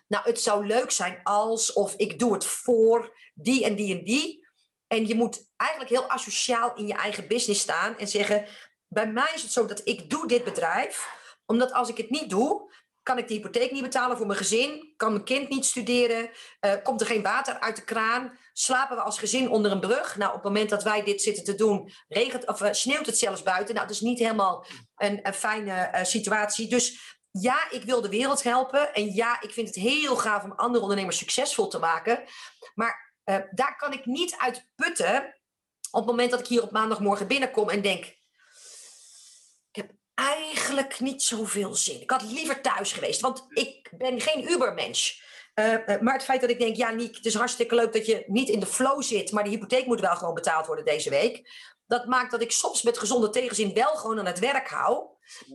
[0.08, 4.04] Nou, het zou leuk zijn als, of ik doe het voor die en die en
[4.04, 4.46] die.
[4.86, 8.46] En je moet eigenlijk heel asociaal in je eigen business staan en zeggen:
[8.88, 11.08] bij mij is het zo dat ik doe dit bedrijf,
[11.46, 12.72] omdat als ik het niet doe,
[13.02, 16.30] kan ik de hypotheek niet betalen voor mijn gezin, kan mijn kind niet studeren,
[16.60, 20.16] uh, komt er geen water uit de kraan, slapen we als gezin onder een brug.
[20.16, 23.18] Nou, op het moment dat wij dit zitten te doen, regent, of, uh, sneeuwt het
[23.18, 23.74] zelfs buiten.
[23.74, 26.68] Nou, dat is niet helemaal een, een fijne uh, situatie.
[26.68, 28.94] Dus ja, ik wil de wereld helpen.
[28.94, 32.22] En ja, ik vind het heel gaaf om andere ondernemers succesvol te maken.
[32.74, 33.14] Maar
[33.50, 35.42] daar kan ik niet uit putten
[35.90, 38.21] op het moment dat ik hier op maandagmorgen binnenkom en denk
[40.26, 42.00] eigenlijk niet zoveel zin.
[42.00, 45.20] Ik had liever thuis geweest, want ik ben geen Ubermensch.
[45.54, 48.24] Uh, maar het feit dat ik denk, ja Niek, het is hartstikke leuk dat je
[48.26, 51.50] niet in de flow zit, maar de hypotheek moet wel gewoon betaald worden deze week.
[51.86, 55.06] Dat maakt dat ik soms met gezonde tegenzin wel gewoon aan het werk hou.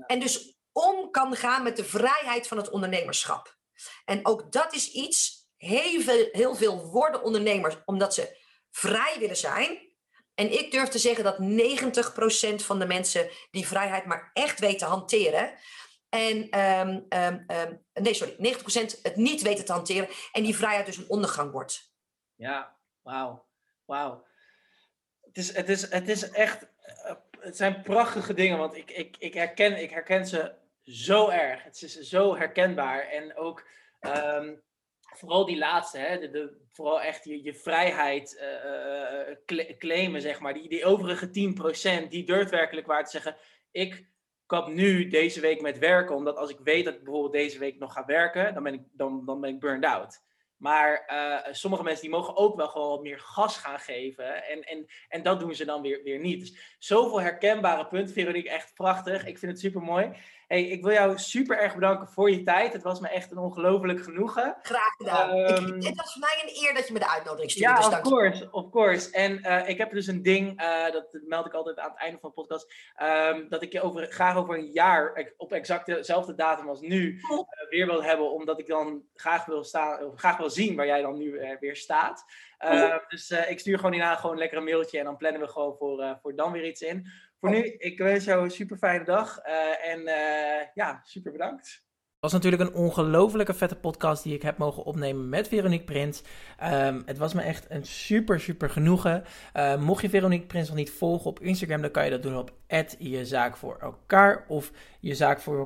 [0.08, 3.58] En dus om kan gaan met de vrijheid van het ondernemerschap.
[4.06, 8.38] En ook dat is iets, heel veel, heel veel worden ondernemers omdat ze
[8.72, 9.87] vrij willen zijn.
[10.38, 11.38] En ik durf te zeggen dat
[12.62, 15.54] 90% van de mensen die vrijheid maar echt weten hanteren.
[16.10, 17.46] En um, um,
[17.94, 20.10] nee, sorry, 90% het niet weten te hanteren.
[20.32, 21.94] En die vrijheid dus een ondergang wordt.
[22.36, 23.46] Ja, wauw.
[23.86, 24.26] Wauw.
[25.22, 26.68] Het is, het, is, het is echt.
[26.82, 31.64] Eh, het zijn prachtige dingen, want ik, ik, ik, herken, ik herken ze zo erg.
[31.64, 33.08] Het is zo herkenbaar.
[33.08, 33.66] En ook.
[35.18, 38.42] Vooral die laatste, hè, de, vooral echt je, vrijheid
[39.48, 40.54] uh, claimen, zeg maar.
[40.54, 41.28] Die, die overige
[42.06, 43.36] 10%, die durft werkelijk waar te zeggen,
[43.72, 44.08] ik
[44.46, 47.80] kap nu deze week met werken, omdat als ik weet dat ik bijvoorbeeld deze week
[47.80, 50.26] nog ga werken, dan ben ik, dan, dan ben ik burned out.
[50.58, 51.06] Maar
[51.52, 54.44] sommige mensen die mogen ook wel gewoon wat meer gas gaan geven.
[54.48, 56.40] En, en, en dat doen ze dan weer, weer niet.
[56.40, 59.26] Dus zoveel herkenbare punten, Veronique, echt prachtig.
[59.26, 60.12] Ik vind het super mooi.
[60.48, 62.74] Hey, ik wil jou super erg bedanken voor je tijd.
[62.74, 64.58] Het was me echt een ongelooflijk genoegen.
[64.62, 65.30] Graag gedaan.
[65.30, 67.70] Um, het was voor mij een eer dat je me de uitnodiging stuurde.
[67.70, 69.12] Ja, dus of course, of course.
[69.12, 72.20] En uh, ik heb dus een ding, uh, dat meld ik altijd aan het einde
[72.20, 76.36] van de podcast, um, dat ik je over, graag over een jaar, op exact dezelfde
[76.36, 77.40] datum als nu, uh,
[77.70, 81.18] weer wil hebben, omdat ik dan graag wil, staan, graag wil zien waar jij dan
[81.18, 82.26] nu weer staat.
[82.66, 85.76] Uh, dus ik stuur gewoon hierna gewoon lekker een mailtje en dan plannen we gewoon
[85.78, 87.08] voor, voor dan weer iets in.
[87.40, 91.86] Voor nu, ik wens jou een super fijne dag uh, en uh, ja, super bedankt.
[92.20, 96.24] Het was natuurlijk een ongelofelijke vette podcast die ik heb mogen opnemen met Veronique Prins.
[96.64, 99.24] Um, het was me echt een super, super genoegen.
[99.54, 102.38] Uh, mocht je Veronique Prins nog niet volgen op Instagram, dan kan je dat doen
[102.38, 102.52] op
[102.98, 105.58] je zaak voor elkaar of je zaak voor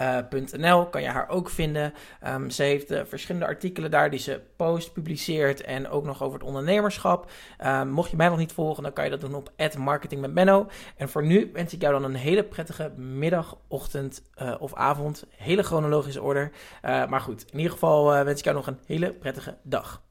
[0.00, 0.86] elkaar.nl.
[0.86, 1.92] kan je haar ook vinden.
[2.26, 6.38] Um, ze heeft uh, verschillende artikelen daar die ze post, publiceert en ook nog over
[6.38, 7.30] het ondernemerschap.
[7.66, 10.38] Um, mocht je mij nog niet volgen, dan kan je dat doen op marketing.
[10.96, 15.26] En voor nu wens ik jou dan een hele prettige middag, ochtend uh, of avond.
[15.36, 16.50] Hele chronologische orde.
[16.82, 20.02] Maar goed, in ieder geval wens ik jou nog een hele prettige dag.